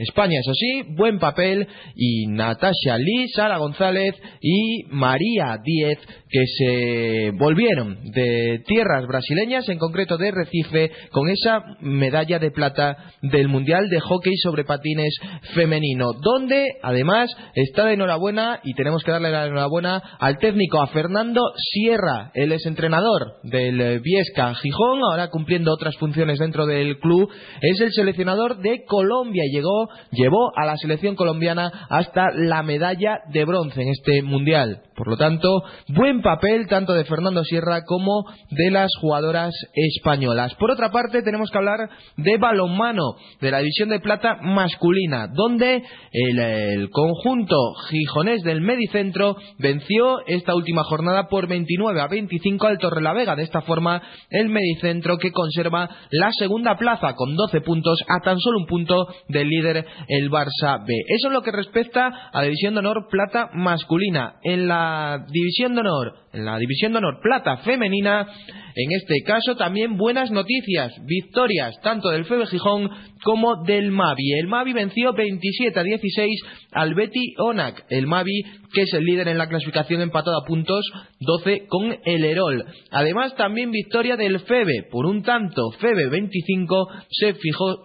[0.00, 1.66] España, eso sí, buen papel.
[1.94, 5.98] Y Natasha Lee, Sara González y María Díez
[6.32, 12.96] que se volvieron de tierras brasileñas, en concreto de Recife, con esa medalla de plata
[13.20, 15.14] del Mundial de Hockey sobre Patines
[15.54, 20.86] femenino, donde además está de enhorabuena y tenemos que darle la enhorabuena al técnico, a
[20.86, 27.28] Fernando Sierra, él es entrenador del Viesca Gijón, ahora cumpliendo otras funciones dentro del club,
[27.60, 33.44] es el seleccionador de Colombia llegó, llevó a la selección colombiana hasta la medalla de
[33.44, 34.82] bronce en este mundial.
[34.96, 40.54] Por lo tanto, buen papel tanto de Fernando Sierra como de las jugadoras españolas.
[40.54, 45.82] Por otra parte, tenemos que hablar de balonmano, de la división de plata masculina, donde
[46.12, 47.56] el, conjunto
[47.88, 53.36] gijonés del Medicentro venció esta última jornada por 29 a 25 al Torrelavega.
[53.36, 58.38] De esta forma, el Medicentro que conserva la segunda plaza con 12 puntos a tan
[58.38, 60.92] solo un punto del líder el Barça B.
[61.08, 64.36] Eso es lo que respecta a la división de honor plata masculina.
[64.42, 64.81] En la
[65.30, 68.26] división de honor, en la división de honor plata femenina,
[68.74, 72.88] en este caso también buenas noticias, victorias tanto del Febe Gijón
[73.22, 74.32] como del Mavi.
[74.40, 77.84] El Mavi venció 27 a 16 al Betty Onak.
[77.90, 82.24] El Mavi, que es el líder en la clasificación, empatado a puntos 12 con el
[82.24, 82.64] Erol.
[82.90, 85.70] Además, también victoria del Febe por un tanto.
[85.72, 86.88] Febe 25,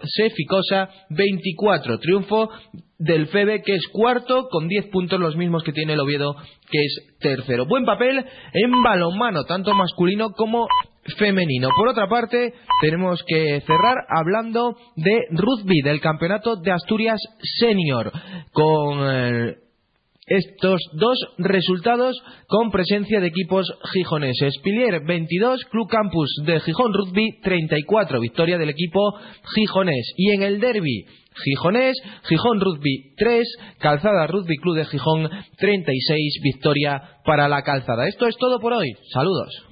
[0.04, 2.00] Seficosa 24.
[2.00, 2.50] Triunfo
[3.00, 6.36] del Febe, que es cuarto, con 10 puntos, los mismos que tiene el Oviedo,
[6.70, 7.66] que es tercero.
[7.66, 10.68] Buen papel en balonmano, tanto masculino como
[11.18, 11.70] femenino.
[11.76, 17.20] Por otra parte, tenemos que cerrar hablando de rugby, del campeonato de Asturias
[17.60, 18.12] Senior,
[18.52, 19.56] con eh,
[20.28, 24.56] estos dos resultados con presencia de equipos gijoneses.
[24.62, 29.14] Pilier 22, Club Campus de Gijón Rugby 34, victoria del equipo
[29.56, 30.14] gijonés.
[30.18, 31.06] Y en el derby
[31.44, 33.48] Gijonés, Gijón Rugby 3,
[33.80, 38.08] Calzada Rugby Club de Gijón 36, victoria para la Calzada.
[38.08, 38.94] Esto es todo por hoy.
[39.14, 39.68] Saludos.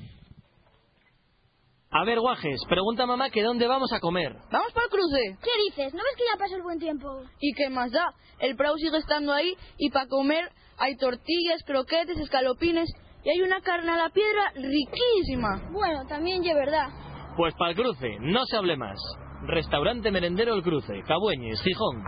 [1.92, 4.34] A ver, Guajes, pregunta a mamá que dónde vamos a comer.
[4.52, 5.38] Vamos para el cruce.
[5.42, 5.94] ¿Qué dices?
[5.94, 7.08] ¿No ves que ya pasó el buen tiempo?
[7.40, 8.14] ¿Y qué más da?
[8.40, 12.90] El Prau sigue estando ahí y para comer hay tortillas, croquetes, escalopines
[13.24, 15.70] y hay una carne a la piedra riquísima.
[15.72, 16.90] Bueno, también es verdad.
[17.38, 19.00] Pues para el cruce, no se hable más.
[19.44, 22.04] Restaurante Merendero El Cruce, Cabueñes, Gijón.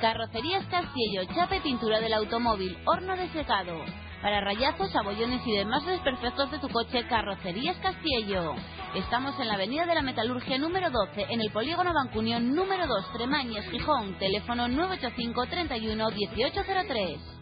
[0.00, 3.74] Carrocerías Castillo, chape pintura del automóvil, horno de secado.
[4.22, 8.54] Para rayazos, abollones y demás desperfectos de tu coche, Carrocerías Castillo.
[8.94, 13.12] Estamos en la Avenida de la Metalurgia número 12, en el Polígono Bancunión número 2,
[13.12, 14.18] Tremañes, Gijón.
[14.18, 17.38] Teléfono 985 31 1803.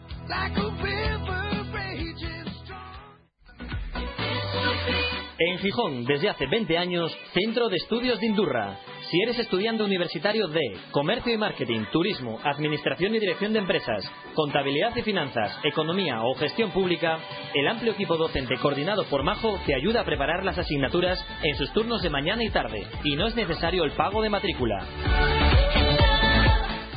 [5.39, 8.79] En Gijón, desde hace 20 años, Centro de Estudios de Indurra.
[9.11, 14.95] Si eres estudiante universitario de Comercio y Marketing, Turismo, Administración y Dirección de Empresas, Contabilidad
[14.95, 17.19] y Finanzas, Economía o Gestión Pública,
[17.53, 21.71] el amplio equipo docente coordinado por Majo te ayuda a preparar las asignaturas en sus
[21.71, 24.87] turnos de mañana y tarde, y no es necesario el pago de matrícula.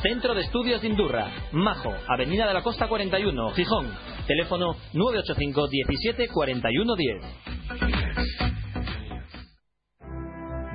[0.01, 3.87] Centro de Estudios de Indurra, Majo, Avenida de la Costa 41, Gijón.
[4.25, 7.60] Teléfono 985 17 41 10.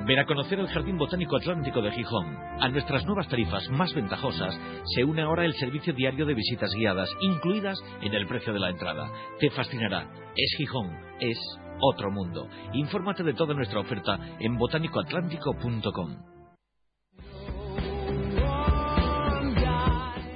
[0.07, 2.37] Ven a conocer el Jardín Botánico Atlántico de Gijón.
[2.61, 4.57] A nuestras nuevas tarifas más ventajosas
[4.95, 8.71] se une ahora el servicio diario de visitas guiadas, incluidas en el precio de la
[8.71, 9.11] entrada.
[9.41, 10.09] Te fascinará.
[10.37, 10.97] Es Gijón.
[11.19, 11.39] Es
[11.81, 12.47] otro mundo.
[12.73, 16.36] Infórmate de toda nuestra oferta en botánicoatlántico.com.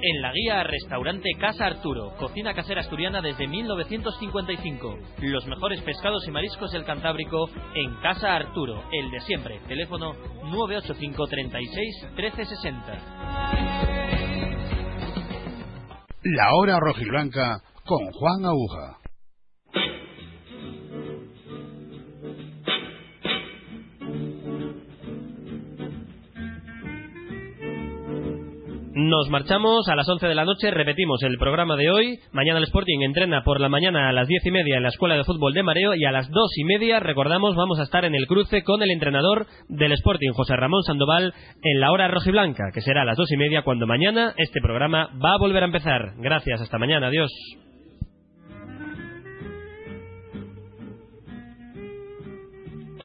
[0.03, 4.97] En la guía Restaurante Casa Arturo, cocina casera asturiana desde 1955.
[5.21, 9.59] Los mejores pescados y mariscos del Cantábrico en Casa Arturo, el de siempre.
[9.67, 10.13] Teléfono
[10.45, 12.93] 985 36 1360.
[16.23, 19.00] La hora rojiblanca con Juan Aguja.
[29.03, 32.19] Nos marchamos a las 11 de la noche, repetimos el programa de hoy.
[32.33, 35.15] Mañana el Sporting entrena por la mañana a las 10 y media en la Escuela
[35.15, 38.13] de Fútbol de Mareo y a las 2 y media, recordamos, vamos a estar en
[38.13, 41.33] el cruce con el entrenador del Sporting, José Ramón Sandoval,
[41.63, 45.09] en la hora rojiblanca, que será a las 2 y media cuando mañana este programa
[45.13, 46.13] va a volver a empezar.
[46.19, 47.31] Gracias, hasta mañana, adiós.